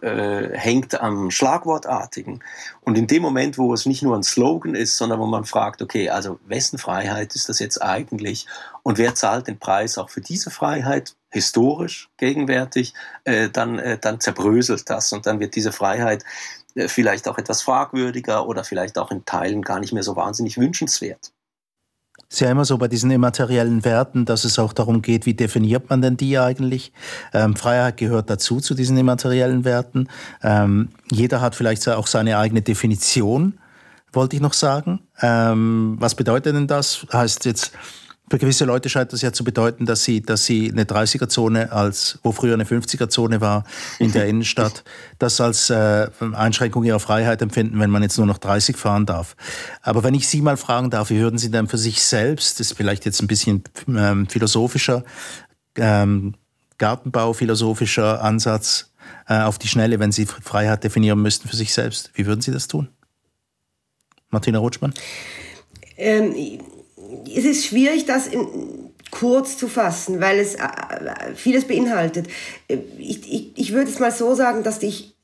äh, 0.00 0.56
hängt 0.56 1.00
am 1.00 1.30
Schlagwortartigen. 1.30 2.42
Und 2.80 2.96
in 2.96 3.06
dem 3.06 3.22
Moment, 3.22 3.58
wo 3.58 3.72
es 3.74 3.86
nicht 3.86 4.02
nur 4.02 4.16
ein 4.16 4.22
Slogan 4.22 4.74
ist, 4.74 4.96
sondern 4.96 5.20
wo 5.20 5.26
man 5.26 5.44
fragt, 5.44 5.82
okay, 5.82 6.08
also 6.10 6.38
wessen 6.46 6.78
Freiheit 6.78 7.34
ist 7.34 7.48
das 7.48 7.58
jetzt 7.58 7.82
eigentlich 7.82 8.46
und 8.82 8.98
wer 8.98 9.14
zahlt 9.14 9.46
den 9.46 9.58
Preis 9.58 9.98
auch 9.98 10.10
für 10.10 10.20
diese 10.20 10.50
Freiheit, 10.50 11.16
historisch, 11.30 12.08
gegenwärtig, 12.16 12.94
äh, 13.24 13.50
dann, 13.50 13.78
äh, 13.78 13.98
dann 13.98 14.20
zerbröselt 14.20 14.88
das 14.88 15.12
und 15.12 15.26
dann 15.26 15.40
wird 15.40 15.54
diese 15.54 15.72
Freiheit 15.72 16.24
äh, 16.74 16.88
vielleicht 16.88 17.28
auch 17.28 17.38
etwas 17.38 17.62
fragwürdiger 17.62 18.46
oder 18.46 18.64
vielleicht 18.64 18.98
auch 18.98 19.10
in 19.10 19.24
Teilen 19.24 19.62
gar 19.62 19.80
nicht 19.80 19.92
mehr 19.92 20.02
so 20.02 20.16
wahnsinnig 20.16 20.58
wünschenswert. 20.58 21.33
Ist 22.34 22.40
ja 22.40 22.50
immer 22.50 22.64
so 22.64 22.78
bei 22.78 22.88
diesen 22.88 23.12
immateriellen 23.12 23.84
Werten, 23.84 24.24
dass 24.24 24.44
es 24.44 24.58
auch 24.58 24.72
darum 24.72 25.02
geht, 25.02 25.24
wie 25.24 25.34
definiert 25.34 25.88
man 25.88 26.02
denn 26.02 26.16
die 26.16 26.36
eigentlich? 26.36 26.92
Ähm, 27.32 27.54
Freiheit 27.54 27.96
gehört 27.96 28.28
dazu, 28.28 28.58
zu 28.58 28.74
diesen 28.74 28.96
immateriellen 28.96 29.64
Werten. 29.64 30.08
Ähm, 30.42 30.88
jeder 31.12 31.40
hat 31.40 31.54
vielleicht 31.54 31.88
auch 31.88 32.08
seine 32.08 32.36
eigene 32.36 32.60
Definition, 32.60 33.60
wollte 34.12 34.34
ich 34.34 34.42
noch 34.42 34.52
sagen. 34.52 34.98
Ähm, 35.22 35.94
was 36.00 36.16
bedeutet 36.16 36.56
denn 36.56 36.66
das? 36.66 37.06
Heißt 37.12 37.44
jetzt, 37.44 37.70
für 38.30 38.38
gewisse 38.38 38.64
Leute 38.64 38.88
scheint 38.88 39.12
das 39.12 39.20
ja 39.20 39.32
zu 39.32 39.44
bedeuten, 39.44 39.84
dass 39.84 40.02
sie, 40.02 40.22
dass 40.22 40.46
sie 40.46 40.70
eine 40.72 40.84
30er-Zone 40.84 41.72
als, 41.72 42.18
wo 42.22 42.32
früher 42.32 42.54
eine 42.54 42.64
50er-Zone 42.64 43.40
war 43.40 43.64
in 43.98 44.12
der 44.12 44.26
Innenstadt, 44.28 44.82
das 45.18 45.40
als 45.40 45.68
äh, 45.68 46.08
Einschränkung 46.32 46.84
ihrer 46.84 47.00
Freiheit 47.00 47.42
empfinden, 47.42 47.78
wenn 47.80 47.90
man 47.90 48.02
jetzt 48.02 48.16
nur 48.16 48.26
noch 48.26 48.38
30 48.38 48.76
fahren 48.76 49.04
darf. 49.04 49.36
Aber 49.82 50.04
wenn 50.04 50.14
ich 50.14 50.26
Sie 50.26 50.40
mal 50.40 50.56
fragen 50.56 50.88
darf, 50.88 51.10
wie 51.10 51.20
würden 51.20 51.38
Sie 51.38 51.50
denn 51.50 51.68
für 51.68 51.76
sich 51.76 52.02
selbst, 52.02 52.60
das 52.60 52.70
ist 52.70 52.76
vielleicht 52.76 53.04
jetzt 53.04 53.20
ein 53.20 53.26
bisschen 53.26 53.62
ähm, 53.88 54.26
philosophischer, 54.26 55.04
ähm, 55.76 56.34
Gartenbau, 56.78 57.34
philosophischer 57.34 58.22
Ansatz 58.22 58.90
äh, 59.28 59.40
auf 59.40 59.58
die 59.58 59.68
Schnelle, 59.68 60.00
wenn 60.00 60.12
Sie 60.12 60.24
Freiheit 60.24 60.82
definieren 60.82 61.20
müssten 61.20 61.48
für 61.48 61.56
sich 61.56 61.74
selbst, 61.74 62.10
wie 62.14 62.24
würden 62.24 62.40
Sie 62.40 62.52
das 62.52 62.68
tun? 62.68 62.88
Martina 64.30 64.58
Rutschmann? 64.58 64.94
Ähm, 65.96 66.34
es 67.26 67.44
ist 67.44 67.66
schwierig, 67.66 68.06
das 68.06 68.26
in, 68.26 68.46
kurz 69.10 69.56
zu 69.56 69.68
fassen, 69.68 70.20
weil 70.20 70.38
es 70.38 70.56
äh, 70.56 70.60
vieles 71.34 71.66
beinhaltet. 71.66 72.26
Ich, 72.98 73.32
ich, 73.32 73.52
ich 73.54 73.72
würde 73.72 73.90
es 73.90 73.98
mal 73.98 74.10
so 74.10 74.34
sagen, 74.34 74.62
dass 74.62 74.82
ich 74.82 75.14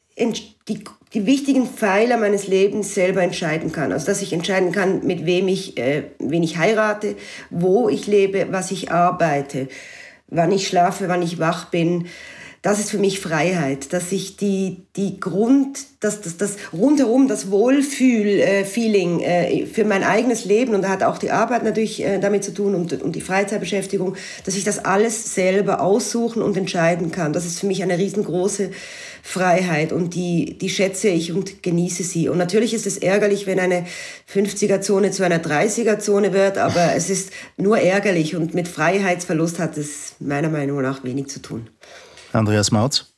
die, 0.68 0.84
die 1.14 1.26
wichtigen 1.26 1.66
Pfeiler 1.66 2.16
meines 2.16 2.46
Lebens 2.46 2.94
selber 2.94 3.22
entscheiden 3.22 3.72
kann. 3.72 3.92
Also 3.92 4.06
dass 4.06 4.22
ich 4.22 4.32
entscheiden 4.32 4.72
kann, 4.72 5.06
mit 5.06 5.26
wem 5.26 5.48
ich, 5.48 5.76
äh, 5.78 6.04
wen 6.18 6.42
ich 6.42 6.58
heirate, 6.58 7.16
wo 7.50 7.88
ich 7.88 8.06
lebe, 8.06 8.48
was 8.50 8.70
ich 8.70 8.92
arbeite, 8.92 9.68
wann 10.28 10.52
ich 10.52 10.68
schlafe, 10.68 11.08
wann 11.08 11.22
ich 11.22 11.38
wach 11.38 11.66
bin 11.66 12.06
das 12.62 12.78
ist 12.78 12.90
für 12.90 12.98
mich 12.98 13.20
Freiheit, 13.20 13.94
dass 13.94 14.12
ich 14.12 14.36
die, 14.36 14.82
die 14.94 15.18
Grund, 15.18 15.78
das, 16.00 16.20
das, 16.20 16.36
das 16.36 16.56
rundherum, 16.74 17.26
das 17.26 17.50
Wohlfühl-Feeling 17.50 19.20
äh, 19.20 19.66
für 19.66 19.86
mein 19.86 20.04
eigenes 20.04 20.44
Leben, 20.44 20.74
und 20.74 20.82
da 20.82 20.90
hat 20.90 21.02
auch 21.02 21.16
die 21.16 21.30
Arbeit 21.30 21.64
natürlich 21.64 22.04
äh, 22.04 22.18
damit 22.18 22.44
zu 22.44 22.52
tun 22.52 22.74
und, 22.74 23.00
und 23.02 23.16
die 23.16 23.22
Freizeitbeschäftigung, 23.22 24.14
dass 24.44 24.56
ich 24.56 24.64
das 24.64 24.84
alles 24.84 25.34
selber 25.34 25.80
aussuchen 25.80 26.42
und 26.42 26.54
entscheiden 26.58 27.10
kann. 27.10 27.32
Das 27.32 27.46
ist 27.46 27.60
für 27.60 27.66
mich 27.66 27.82
eine 27.82 27.96
riesengroße 27.96 28.72
Freiheit 29.22 29.92
und 29.92 30.14
die, 30.14 30.58
die 30.58 30.68
schätze 30.68 31.08
ich 31.08 31.32
und 31.32 31.62
genieße 31.62 32.02
sie. 32.02 32.28
Und 32.28 32.36
natürlich 32.36 32.74
ist 32.74 32.86
es 32.86 32.98
ärgerlich, 32.98 33.46
wenn 33.46 33.58
eine 33.58 33.86
50er-Zone 34.30 35.12
zu 35.12 35.22
einer 35.22 35.38
30er-Zone 35.38 36.34
wird, 36.34 36.58
aber 36.58 36.94
es 36.94 37.08
ist 37.08 37.30
nur 37.56 37.78
ärgerlich 37.78 38.36
und 38.36 38.52
mit 38.52 38.68
Freiheitsverlust 38.68 39.58
hat 39.58 39.78
es 39.78 40.16
meiner 40.20 40.50
Meinung 40.50 40.82
nach 40.82 41.04
wenig 41.04 41.28
zu 41.28 41.40
tun. 41.40 41.70
Andreas 42.32 42.70
Mautz? 42.70 43.12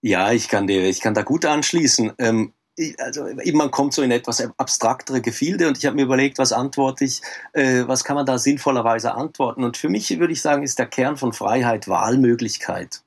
Ja, 0.00 0.32
ich 0.32 0.48
kann, 0.48 0.66
dir, 0.66 0.84
ich 0.84 1.00
kann 1.00 1.14
da 1.14 1.22
gut 1.22 1.44
anschließen. 1.44 2.12
Ähm, 2.18 2.52
also 2.98 3.26
man 3.52 3.70
kommt 3.70 3.92
so 3.92 4.02
in 4.02 4.10
etwas 4.10 4.42
abstraktere 4.56 5.20
Gefilde 5.20 5.68
und 5.68 5.78
ich 5.78 5.86
habe 5.86 5.96
mir 5.96 6.02
überlegt, 6.02 6.38
was 6.38 6.52
antworte 6.52 7.04
ich, 7.04 7.20
äh, 7.52 7.84
was 7.86 8.02
kann 8.02 8.16
man 8.16 8.26
da 8.26 8.38
sinnvollerweise 8.38 9.14
antworten. 9.14 9.62
Und 9.62 9.76
für 9.76 9.88
mich 9.88 10.18
würde 10.18 10.32
ich 10.32 10.42
sagen, 10.42 10.62
ist 10.62 10.78
der 10.78 10.86
Kern 10.86 11.16
von 11.16 11.32
Freiheit 11.32 11.86
Wahlmöglichkeit. 11.86 13.02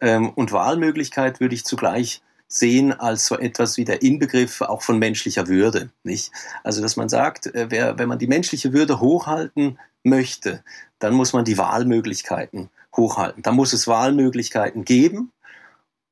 Ähm, 0.00 0.30
und 0.30 0.52
Wahlmöglichkeit 0.52 1.40
würde 1.40 1.54
ich 1.54 1.64
zugleich 1.64 2.22
sehen 2.48 2.92
als 2.92 3.26
so 3.26 3.38
etwas 3.38 3.76
wie 3.76 3.84
der 3.84 4.02
Inbegriff 4.02 4.62
auch 4.62 4.82
von 4.82 4.98
menschlicher 4.98 5.48
Würde. 5.48 5.90
Nicht? 6.02 6.32
Also 6.64 6.82
dass 6.82 6.96
man 6.96 7.08
sagt, 7.08 7.46
äh, 7.46 7.66
wer, 7.70 7.98
wenn 7.98 8.08
man 8.08 8.18
die 8.18 8.26
menschliche 8.26 8.72
Würde 8.72 9.00
hochhalten 9.00 9.78
möchte, 10.02 10.62
dann 10.98 11.14
muss 11.14 11.32
man 11.32 11.44
die 11.44 11.58
Wahlmöglichkeiten 11.58 12.70
hochhalten. 12.98 13.42
Da 13.42 13.52
muss 13.52 13.72
es 13.72 13.88
Wahlmöglichkeiten 13.88 14.84
geben 14.84 15.32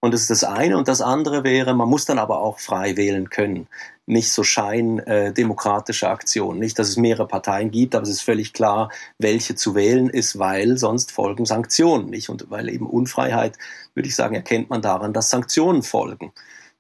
und 0.01 0.13
das 0.15 0.23
ist 0.23 0.31
das 0.31 0.45
eine. 0.45 0.77
Und 0.77 0.89
das 0.89 1.01
andere 1.01 1.43
wäre, 1.43 1.75
man 1.75 1.89
muss 1.89 2.05
dann 2.05 2.19
aber 2.21 2.41
auch 2.41 2.61
frei 2.61 2.97
wählen 2.97 3.29
können. 3.31 3.67
Nicht 4.07 4.31
so 4.31 4.45
scheindemokratische 4.45 6.07
äh, 6.07 6.11
Aktionen. 6.11 6.61
Nicht, 6.61 6.79
dass 6.79 6.89
es 6.89 6.97
mehrere 6.97 7.27
Parteien 7.27 7.71
gibt, 7.71 7.95
aber 7.95 8.05
es 8.05 8.11
ist 8.11 8.23
völlig 8.23 8.53
klar, 8.53 8.91
welche 9.19 9.57
zu 9.57 9.75
wählen 9.75 10.09
ist, 10.09 10.39
weil 10.39 10.77
sonst 10.77 11.11
folgen 11.11 11.45
Sanktionen. 11.45 12.11
Nicht? 12.11 12.29
Und 12.29 12.51
weil 12.51 12.69
eben 12.69 12.89
Unfreiheit, 12.89 13.59
würde 13.95 14.09
ich 14.09 14.15
sagen, 14.15 14.37
erkennt 14.37 14.71
man 14.71 14.81
daran, 14.83 15.13
dass 15.13 15.31
Sanktionen 15.31 15.83
folgen. 15.83 16.33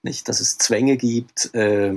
Nicht, 0.02 0.28
dass 0.28 0.38
es 0.38 0.58
Zwänge 0.58 0.96
gibt, 0.96 1.52
äh, 1.52 1.94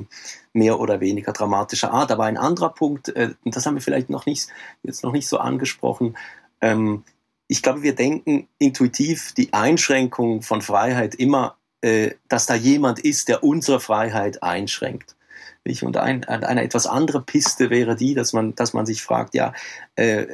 mehr 0.54 0.80
oder 0.80 1.00
weniger 1.00 1.32
dramatischer 1.32 1.92
Art. 1.92 2.12
Aber 2.12 2.24
ein 2.24 2.38
anderer 2.38 2.70
Punkt, 2.70 3.10
äh, 3.10 3.36
das 3.46 3.68
haben 3.68 3.76
wir 3.76 3.82
vielleicht 3.82 4.10
noch 4.10 4.26
nicht, 4.26 4.48
jetzt 4.82 5.04
noch 5.04 5.12
nicht 5.12 5.28
so 5.28 5.38
angesprochen, 5.38 6.18
ähm, 6.62 7.04
ich 7.50 7.64
glaube, 7.64 7.82
wir 7.82 7.96
denken 7.96 8.48
intuitiv 8.60 9.34
die 9.34 9.52
Einschränkung 9.54 10.44
von 10.44 10.62
Freiheit 10.62 11.16
immer, 11.16 11.58
äh, 11.82 12.12
dass 12.30 12.46
da 12.46 12.54
jemand 12.54 13.00
ist, 13.00 13.28
der 13.28 13.44
unsere 13.44 13.80
Freiheit 13.80 14.42
einschränkt. 14.44 15.16
Und 15.82 15.98
ein, 15.98 16.24
eine 16.24 16.64
etwas 16.64 16.88
andere 16.88 17.22
Piste 17.22 17.70
wäre 17.70 17.96
die, 17.96 18.16
dass 18.16 18.34
man, 18.34 18.56
dass 18.56 18.74
man 18.74 18.88
sich 18.88 19.04
fragt, 19.04 19.36
ja, 19.36 19.54
äh, 19.96 20.26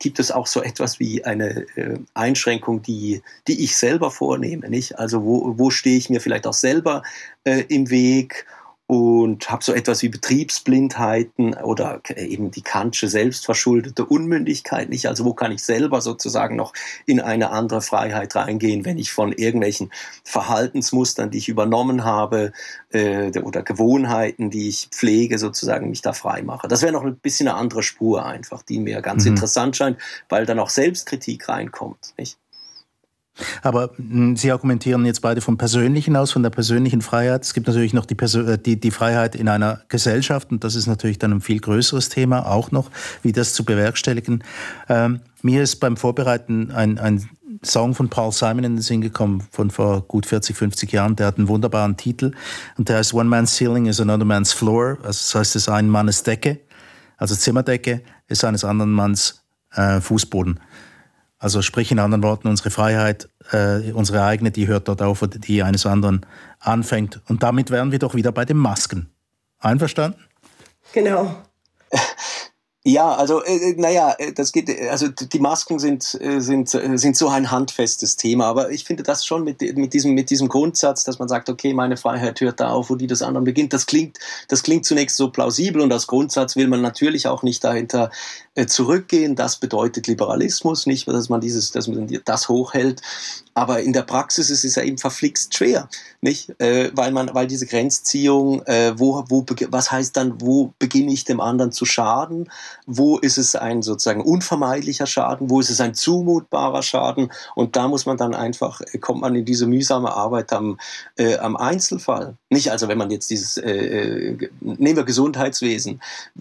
gibt 0.00 0.18
es 0.18 0.32
auch 0.32 0.48
so 0.48 0.60
etwas 0.60 0.98
wie 0.98 1.24
eine 1.24 1.66
äh, 1.76 1.98
Einschränkung, 2.14 2.82
die, 2.82 3.22
die 3.46 3.62
ich 3.62 3.76
selber 3.76 4.10
vornehme, 4.10 4.68
nicht? 4.68 4.98
Also 4.98 5.24
wo, 5.24 5.56
wo 5.56 5.70
stehe 5.70 5.98
ich 5.98 6.10
mir 6.10 6.20
vielleicht 6.20 6.48
auch 6.48 6.54
selber 6.54 7.02
äh, 7.44 7.60
im 7.68 7.90
Weg 7.90 8.46
und 8.92 9.50
habe 9.50 9.64
so 9.64 9.72
etwas 9.72 10.02
wie 10.02 10.10
Betriebsblindheiten 10.10 11.54
oder 11.54 12.02
eben 12.14 12.50
die 12.50 12.60
Kantsche 12.60 13.08
selbstverschuldete 13.08 14.04
Unmündigkeit 14.04 14.90
nicht. 14.90 15.06
Also 15.08 15.24
wo 15.24 15.32
kann 15.32 15.50
ich 15.50 15.62
selber 15.62 16.02
sozusagen 16.02 16.56
noch 16.56 16.74
in 17.06 17.18
eine 17.18 17.52
andere 17.52 17.80
Freiheit 17.80 18.36
reingehen, 18.36 18.84
wenn 18.84 18.98
ich 18.98 19.10
von 19.10 19.32
irgendwelchen 19.32 19.90
Verhaltensmustern, 20.24 21.30
die 21.30 21.38
ich 21.38 21.48
übernommen 21.48 22.04
habe 22.04 22.52
äh, 22.90 23.30
oder 23.40 23.62
Gewohnheiten, 23.62 24.50
die 24.50 24.68
ich 24.68 24.88
pflege, 24.90 25.38
sozusagen 25.38 25.88
mich 25.88 26.02
da 26.02 26.12
frei 26.12 26.42
mache. 26.42 26.68
Das 26.68 26.82
wäre 26.82 26.92
noch 26.92 27.04
ein 27.04 27.16
bisschen 27.16 27.48
eine 27.48 27.56
andere 27.56 27.82
Spur 27.82 28.26
einfach, 28.26 28.62
die 28.62 28.78
mir 28.78 29.00
ganz 29.00 29.24
mhm. 29.24 29.30
interessant 29.30 29.74
scheint, 29.74 29.96
weil 30.28 30.44
dann 30.44 30.58
auch 30.58 30.68
Selbstkritik 30.68 31.48
reinkommt. 31.48 32.12
Nicht? 32.18 32.36
Aber 33.62 33.90
hm, 33.96 34.36
Sie 34.36 34.50
argumentieren 34.52 35.06
jetzt 35.06 35.20
beide 35.20 35.40
vom 35.40 35.56
Persönlichen 35.56 36.16
aus, 36.16 36.32
von 36.32 36.42
der 36.42 36.50
persönlichen 36.50 37.00
Freiheit. 37.00 37.44
Es 37.44 37.54
gibt 37.54 37.66
natürlich 37.66 37.94
noch 37.94 38.06
die, 38.06 38.14
äh, 38.14 38.58
die, 38.58 38.78
die, 38.78 38.90
Freiheit 38.90 39.34
in 39.34 39.48
einer 39.48 39.80
Gesellschaft 39.88 40.50
und 40.50 40.64
das 40.64 40.74
ist 40.74 40.86
natürlich 40.86 41.18
dann 41.18 41.32
ein 41.32 41.40
viel 41.40 41.60
größeres 41.60 42.08
Thema 42.08 42.46
auch 42.46 42.70
noch, 42.70 42.90
wie 43.22 43.32
das 43.32 43.54
zu 43.54 43.64
bewerkstelligen. 43.64 44.44
Ähm, 44.88 45.20
mir 45.42 45.62
ist 45.62 45.76
beim 45.76 45.96
Vorbereiten 45.96 46.70
ein, 46.70 46.98
ein 46.98 47.28
Song 47.64 47.94
von 47.94 48.08
Paul 48.08 48.32
Simon 48.32 48.64
in 48.64 48.76
den 48.76 48.82
Sinn 48.82 49.00
gekommen, 49.00 49.44
von 49.50 49.70
vor 49.70 50.02
gut 50.02 50.26
40, 50.26 50.56
50 50.56 50.92
Jahren. 50.92 51.16
Der 51.16 51.26
hat 51.26 51.38
einen 51.38 51.48
wunderbaren 51.48 51.96
Titel 51.96 52.32
und 52.76 52.88
der 52.88 52.98
heißt 52.98 53.14
One 53.14 53.28
Man's 53.28 53.56
Ceiling 53.56 53.86
is 53.86 54.00
Another 54.00 54.24
Man's 54.24 54.52
Floor. 54.52 54.98
Also 54.98 55.06
das 55.08 55.34
heißt, 55.34 55.56
es 55.56 55.62
ist 55.62 55.68
ein 55.68 55.88
Mannes 55.88 56.22
Decke, 56.22 56.60
also 57.16 57.36
Zimmerdecke 57.36 58.02
ist 58.26 58.44
eines 58.44 58.64
anderen 58.64 58.90
Manns 58.90 59.44
äh, 59.74 60.00
Fußboden. 60.00 60.58
Also 61.42 61.60
sprich 61.60 61.90
in 61.90 61.98
anderen 61.98 62.22
Worten, 62.22 62.46
unsere 62.46 62.70
Freiheit, 62.70 63.28
äh, 63.50 63.90
unsere 63.90 64.22
eigene, 64.22 64.52
die 64.52 64.68
hört 64.68 64.86
dort 64.86 65.02
auf, 65.02 65.24
die 65.26 65.64
eines 65.64 65.86
anderen 65.86 66.24
anfängt. 66.60 67.20
Und 67.26 67.42
damit 67.42 67.72
wären 67.72 67.90
wir 67.90 67.98
doch 67.98 68.14
wieder 68.14 68.30
bei 68.30 68.44
den 68.44 68.56
Masken. 68.56 69.08
Einverstanden? 69.58 70.20
Genau. 70.92 71.36
Ja, 72.84 73.14
also 73.14 73.44
äh, 73.44 73.70
äh 73.70 73.74
naja, 73.76 74.16
äh, 74.18 74.32
das 74.32 74.50
geht, 74.50 74.68
äh, 74.68 74.88
also 74.88 75.06
die 75.06 75.38
Masken 75.38 75.78
sind, 75.78 76.02
sind, 76.02 76.68
sind 76.68 77.16
so 77.16 77.28
ein 77.28 77.50
handfestes 77.52 78.16
Thema, 78.16 78.46
aber 78.46 78.70
ich 78.72 78.84
finde 78.84 79.04
das 79.04 79.24
schon 79.24 79.44
mit, 79.44 79.60
mit, 79.76 79.92
diesem, 79.94 80.14
mit 80.14 80.30
diesem 80.30 80.48
Grundsatz, 80.48 81.04
dass 81.04 81.20
man 81.20 81.28
sagt, 81.28 81.48
okay, 81.48 81.74
meine 81.74 81.96
Freiheit 81.96 82.40
hört 82.40 82.58
da 82.58 82.70
auf, 82.70 82.90
wo 82.90 82.96
die 82.96 83.06
des 83.06 83.22
anderen 83.22 83.44
beginnt, 83.44 83.72
das 83.72 83.86
klingt, 83.86 84.18
das 84.48 84.64
klingt 84.64 84.84
zunächst 84.84 85.16
so 85.16 85.30
plausibel 85.30 85.80
und 85.80 85.92
als 85.92 86.08
Grundsatz 86.08 86.56
will 86.56 86.66
man 86.66 86.80
natürlich 86.80 87.28
auch 87.28 87.44
nicht 87.44 87.62
dahinter 87.62 88.10
äh, 88.54 88.66
zurückgehen. 88.66 89.34
Das 89.34 89.56
bedeutet 89.56 90.08
Liberalismus, 90.08 90.84
nicht, 90.84 91.08
dass 91.08 91.30
man 91.30 91.40
dieses, 91.40 91.70
dass 91.70 91.88
man 91.88 92.06
das 92.26 92.50
hochhält. 92.50 93.00
Aber 93.54 93.80
in 93.80 93.94
der 93.94 94.02
Praxis 94.02 94.50
ist 94.50 94.64
es 94.64 94.74
ja 94.74 94.82
eben 94.82 94.98
verflixt 94.98 95.54
schwer, 95.54 95.88
nicht? 96.20 96.60
Äh, 96.60 96.90
weil 96.94 97.12
man, 97.12 97.34
weil 97.34 97.46
diese 97.46 97.66
Grenzziehung, 97.66 98.60
äh, 98.66 98.92
wo, 98.98 99.24
wo, 99.28 99.46
was 99.68 99.90
heißt 99.90 100.16
dann, 100.18 100.40
wo 100.42 100.74
beginne 100.78 101.12
ich 101.12 101.24
dem 101.24 101.40
anderen 101.40 101.72
zu 101.72 101.86
schaden? 101.86 102.50
Wo 102.86 103.18
ist 103.18 103.38
es 103.38 103.56
ein 103.56 103.82
sozusagen 103.82 104.20
unvermeidlicher 104.20 105.06
Schaden? 105.06 105.50
Wo 105.50 105.60
ist 105.60 105.70
es 105.70 105.80
ein 105.80 105.94
zumutbarer 105.94 106.82
Schaden? 106.82 107.32
Und 107.54 107.76
da 107.76 107.88
muss 107.88 108.06
man 108.06 108.16
dann 108.16 108.34
einfach, 108.34 108.80
äh, 108.80 108.98
kommt 108.98 109.22
man 109.22 109.34
in 109.34 109.44
diese 109.44 109.66
mühsame 109.66 110.14
Arbeit 110.14 110.52
am, 110.52 110.78
äh, 111.16 111.38
am 111.38 111.56
Einzelfall. 111.56 112.36
Nicht 112.50 112.70
also, 112.70 112.88
wenn 112.88 112.98
man 112.98 113.10
jetzt 113.10 113.30
dieses, 113.30 113.56
äh, 113.56 113.70
äh 113.70 114.50
nehmen 114.60 114.96
wir 114.96 115.04
Gesundheitswesen. 115.04 116.00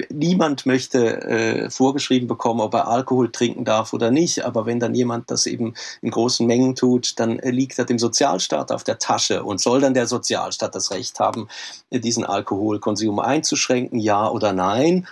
Niemand 0.09 0.65
möchte 0.65 1.21
äh, 1.21 1.69
vorgeschrieben 1.69 2.27
bekommen, 2.27 2.59
ob 2.59 2.73
er 2.73 2.87
Alkohol 2.87 3.31
trinken 3.31 3.65
darf 3.65 3.93
oder 3.93 4.11
nicht. 4.11 4.45
Aber 4.45 4.65
wenn 4.65 4.79
dann 4.79 4.93
jemand 4.93 5.31
das 5.31 5.45
eben 5.45 5.73
in 6.01 6.11
großen 6.11 6.45
Mengen 6.45 6.75
tut, 6.75 6.91
tut, 6.91 7.19
dann 7.19 7.37
liegt 7.37 7.77
er 7.79 7.85
dem 7.85 7.99
Sozialstaat 7.99 8.71
auf 8.71 8.83
der 8.83 8.99
Tasche 8.99 9.43
und 9.43 9.61
soll 9.61 9.81
dann 9.81 9.93
der 9.93 10.07
Sozialstaat 10.07 10.75
das 10.75 10.91
Recht 10.91 11.19
haben, 11.19 11.47
diesen 11.91 12.25
Alkoholkonsum 12.25 13.19
einzuschränken, 13.19 13.99
ja 13.99 14.29
oder 14.29 14.53
nein? 14.53 15.07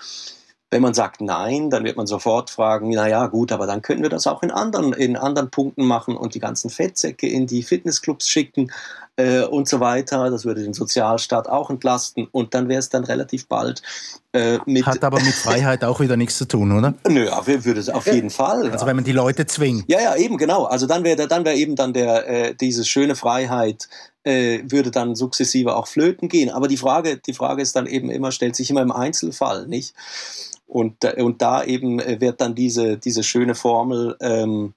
Wenn 0.71 0.83
man 0.83 0.93
sagt 0.93 1.19
nein, 1.19 1.71
dann 1.71 1.83
wird 1.83 1.97
man 1.97 2.05
sofort 2.05 2.51
fragen, 2.51 2.91
na 2.91 3.07
ja, 3.07 3.25
gut, 3.25 3.51
aber 3.51 3.65
dann 3.65 3.81
könnten 3.81 4.03
wir 4.03 4.09
das 4.09 4.27
auch 4.27 4.43
in 4.43 4.51
anderen, 4.51 4.93
in 4.93 5.17
anderen 5.17 5.49
Punkten 5.49 5.85
machen 5.85 6.15
und 6.15 6.35
die 6.35 6.39
ganzen 6.39 6.69
Fettsäcke 6.69 7.27
in 7.27 7.47
die 7.47 7.63
Fitnessclubs 7.63 8.29
schicken 8.29 8.71
äh, 9.19 9.43
und 9.43 9.67
so 9.67 9.79
weiter. 9.79 10.29
Das 10.29 10.45
würde 10.45 10.63
den 10.63 10.73
Sozialstaat 10.73 11.49
auch 11.49 11.69
entlasten 11.69 12.27
und 12.31 12.53
dann 12.53 12.69
wäre 12.69 12.79
es 12.79 12.89
dann 12.89 13.03
relativ 13.03 13.47
bald 13.47 13.81
äh, 14.31 14.59
mit. 14.65 14.85
Hat 14.85 15.03
aber 15.03 15.19
mit 15.19 15.33
Freiheit 15.33 15.83
auch 15.83 15.99
wieder 15.99 16.15
nichts 16.15 16.37
zu 16.37 16.45
tun, 16.45 16.71
oder? 16.71 16.93
Nö, 17.07 17.29
würde 17.45 17.79
es 17.79 17.89
auf 17.89 18.07
jeden 18.07 18.29
Fall. 18.29 18.71
Also 18.71 18.85
wenn 18.85 18.95
man 18.95 19.05
die 19.05 19.11
Leute 19.11 19.45
zwingt. 19.45 19.85
Ja, 19.87 19.99
ja, 19.99 20.15
eben 20.15 20.37
genau. 20.37 20.63
Also 20.63 20.87
dann 20.87 21.03
wäre 21.03 21.27
dann 21.27 21.43
wäre 21.43 21.57
eben 21.57 21.75
dann 21.75 21.93
der 21.93 22.27
äh, 22.27 22.55
diese 22.55 22.85
schöne 22.85 23.15
Freiheit 23.15 23.89
äh, 24.23 24.59
würde 24.63 24.91
dann 24.91 25.15
sukzessive 25.15 25.75
auch 25.75 25.87
flöten 25.87 26.29
gehen. 26.29 26.49
Aber 26.49 26.67
die 26.67 26.77
Frage, 26.77 27.17
die 27.17 27.33
Frage 27.33 27.61
ist 27.61 27.75
dann 27.75 27.87
eben 27.87 28.09
immer, 28.09 28.31
stellt 28.31 28.55
sich 28.55 28.69
immer 28.69 28.81
im 28.81 28.91
Einzelfall, 28.91 29.67
nicht? 29.67 29.93
Und, 30.65 31.03
äh, 31.03 31.21
und 31.21 31.41
da 31.41 31.63
eben 31.63 31.99
äh, 31.99 32.21
wird 32.21 32.39
dann 32.41 32.55
diese, 32.55 32.97
diese 32.97 33.23
schöne 33.23 33.55
Formel, 33.55 34.15
ähm, 34.21 34.75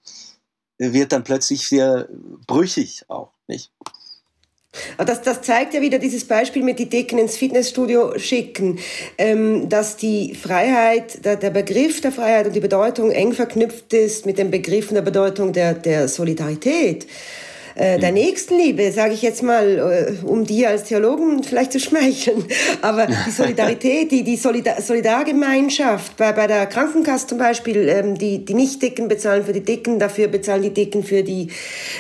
wird 0.79 1.13
dann 1.13 1.23
plötzlich 1.23 1.69
sehr 1.69 2.09
brüchig 2.47 3.05
auch, 3.09 3.33
nicht? 3.47 3.71
Das, 4.97 5.21
das 5.21 5.43
zeigt 5.43 5.75
ja 5.75 5.83
wieder 5.83 5.99
dieses 5.99 6.25
Beispiel 6.25 6.63
mit 6.63 6.79
die 6.79 6.89
Dicken 6.89 7.19
ins 7.19 7.37
Fitnessstudio 7.37 8.19
schicken, 8.19 8.79
ähm, 9.19 9.69
dass 9.69 9.99
die 9.99 10.35
Freiheit, 10.35 11.25
der, 11.25 11.37
der 11.37 11.51
Begriff 11.51 12.01
der 12.01 12.11
Freiheit 12.11 12.47
und 12.47 12.57
die 12.57 12.61
Bedeutung 12.61 13.11
eng 13.11 13.33
verknüpft 13.33 13.93
ist 13.93 14.25
mit 14.25 14.39
dem 14.39 14.51
Begriff 14.51 14.89
und 14.89 14.95
der 14.95 15.03
Bedeutung 15.03 15.53
der, 15.53 15.75
der 15.75 16.09
Solidarität. 16.09 17.07
Äh, 17.75 17.99
der 17.99 18.13
Nächstenliebe, 18.13 18.93
sage 18.93 19.15
ich 19.15 19.23
jetzt 19.23 19.43
mal, 19.43 20.17
äh, 20.23 20.27
um 20.27 20.45
dir 20.45 20.69
als 20.69 20.85
Theologen 20.85 21.43
vielleicht 21.43 21.73
zu 21.73 21.81
schmeicheln. 21.81 22.45
Aber 22.83 23.07
die 23.07 23.31
Solidarität, 23.31 24.11
die, 24.11 24.23
die 24.23 24.37
Solidar 24.37 24.81
Solidargemeinschaft, 24.81 26.17
bei, 26.17 26.33
bei 26.33 26.47
der 26.47 26.67
Krankenkasse 26.67 27.29
zum 27.29 27.39
Beispiel, 27.39 27.89
ähm, 27.89 28.19
die, 28.19 28.45
die 28.45 28.55
Nicht-Dicken 28.55 29.09
bezahlen 29.09 29.45
für 29.45 29.53
die 29.53 29.65
Dicken, 29.65 29.99
dafür 29.99 30.29
bezahlen 30.29 30.63
die 30.63 30.75
Dicken 30.75 31.03
für 31.03 31.23
die 31.23 31.49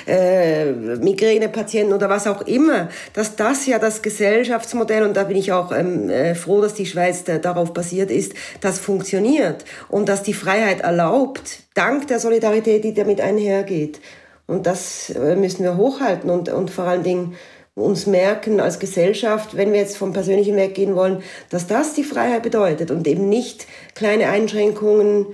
äh, 0.07 0.73
Migränepatienten 0.73 1.95
oder 1.95 2.09
was 2.09 2.27
auch 2.27 2.43
immer, 2.43 2.89
dass 3.15 3.37
das 3.37 3.67
ja 3.67 3.79
das 3.79 4.03
Gesellschaftsmodell, 4.03 5.05
und 5.05 5.17
da 5.17 5.25
bin 5.25 5.37
ich 5.37 5.53
auch 5.53 5.73
ähm, 5.73 6.11
äh, 6.11 6.35
froh, 6.35 6.61
dass 6.61 6.75
die 6.75 6.87
Schweiz 6.87 7.25
da, 7.25 7.39
darauf 7.39 7.73
basiert 7.73 8.11
ist, 8.11 8.35
das 8.61 8.79
funktioniert 8.79 9.65
und 9.89 10.09
dass 10.09 10.23
die 10.23 10.35
Freiheit 10.35 10.81
erlaubt, 10.81 11.61
dank 11.75 12.07
der 12.09 12.19
Solidarität, 12.19 12.85
die 12.85 12.95
damit 12.95 13.21
einhergeht. 13.21 14.01
Und 14.47 14.67
das 14.67 15.11
äh, 15.11 15.37
müssen 15.37 15.63
wir 15.65 15.77
hochhalten 15.77 16.31
und, 16.31 16.49
und 16.49 16.71
vor 16.71 16.85
allen 16.85 17.03
Dingen 17.03 17.37
uns 17.75 18.07
merken 18.07 18.61
als 18.61 18.79
Gesellschaft, 18.79 19.57
wenn 19.57 19.73
wir 19.73 19.81
jetzt 19.81 19.97
vom 19.97 20.13
Persönlichen 20.13 20.57
weggehen 20.57 20.95
wollen, 20.95 21.23
dass 21.49 21.67
das 21.67 21.95
die 21.95 22.05
Freiheit 22.05 22.43
bedeutet 22.43 22.91
und 22.91 23.07
eben 23.07 23.29
nicht 23.29 23.67
kleine 23.95 24.29
Einschränkungen 24.29 25.27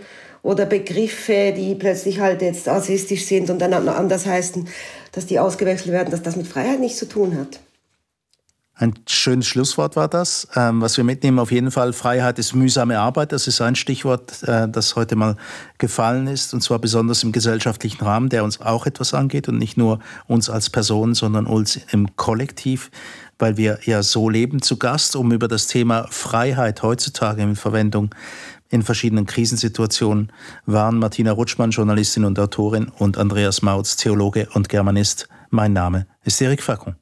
oder 0.42 0.64
Begriffe, 0.66 1.53
die 1.57 1.75
plötzlich 1.75 2.21
halt 2.21 2.42
jetzt 2.42 2.68
rassistisch 2.68 3.27
sind 3.27 3.51
und 3.51 3.59
dann 3.59 3.73
anders 3.73 4.27
heißen, 4.27 4.68
dass 5.12 5.27
die 5.27 5.40
ausgewechselt 5.40 5.92
werden, 5.92 6.11
dass 6.11 6.23
das 6.23 6.37
mit 6.37 6.47
Freiheit 6.47 6.79
nichts 6.79 6.99
zu 6.99 7.09
tun 7.09 7.37
hat. 7.37 7.59
Ein 8.80 8.94
schönes 9.08 9.48
Schlusswort 9.48 9.96
war 9.96 10.06
das. 10.06 10.46
Ähm, 10.54 10.80
was 10.80 10.96
wir 10.96 11.02
mitnehmen, 11.02 11.40
auf 11.40 11.50
jeden 11.50 11.72
Fall, 11.72 11.92
Freiheit 11.92 12.38
ist 12.38 12.54
mühsame 12.54 13.00
Arbeit. 13.00 13.32
Das 13.32 13.48
ist 13.48 13.60
ein 13.60 13.74
Stichwort, 13.74 14.44
äh, 14.44 14.68
das 14.68 14.94
heute 14.94 15.16
mal 15.16 15.36
gefallen 15.78 16.28
ist. 16.28 16.54
Und 16.54 16.62
zwar 16.62 16.78
besonders 16.78 17.24
im 17.24 17.32
gesellschaftlichen 17.32 18.04
Rahmen, 18.04 18.28
der 18.28 18.44
uns 18.44 18.60
auch 18.60 18.86
etwas 18.86 19.14
angeht 19.14 19.48
und 19.48 19.58
nicht 19.58 19.76
nur 19.76 19.98
uns 20.28 20.48
als 20.48 20.70
Person, 20.70 21.14
sondern 21.14 21.46
uns 21.46 21.80
im 21.90 22.14
Kollektiv, 22.14 22.92
weil 23.40 23.56
wir 23.56 23.80
ja 23.82 24.04
so 24.04 24.30
leben. 24.30 24.62
Zu 24.62 24.76
Gast, 24.76 25.16
um 25.16 25.32
über 25.32 25.48
das 25.48 25.66
Thema 25.66 26.06
Freiheit 26.08 26.80
heutzutage 26.84 27.42
in 27.42 27.56
Verwendung 27.56 28.14
in 28.70 28.84
verschiedenen 28.84 29.26
Krisensituationen 29.26 30.30
waren 30.66 30.98
Martina 30.98 31.32
Rutschmann, 31.32 31.70
Journalistin 31.70 32.24
und 32.24 32.38
Autorin, 32.38 32.92
und 32.98 33.18
Andreas 33.18 33.62
Mautz, 33.62 33.96
Theologe 33.96 34.48
und 34.52 34.68
Germanist. 34.68 35.28
Mein 35.50 35.72
Name 35.72 36.06
ist 36.22 36.40
Erik 36.40 36.62
Fackung. 36.62 36.94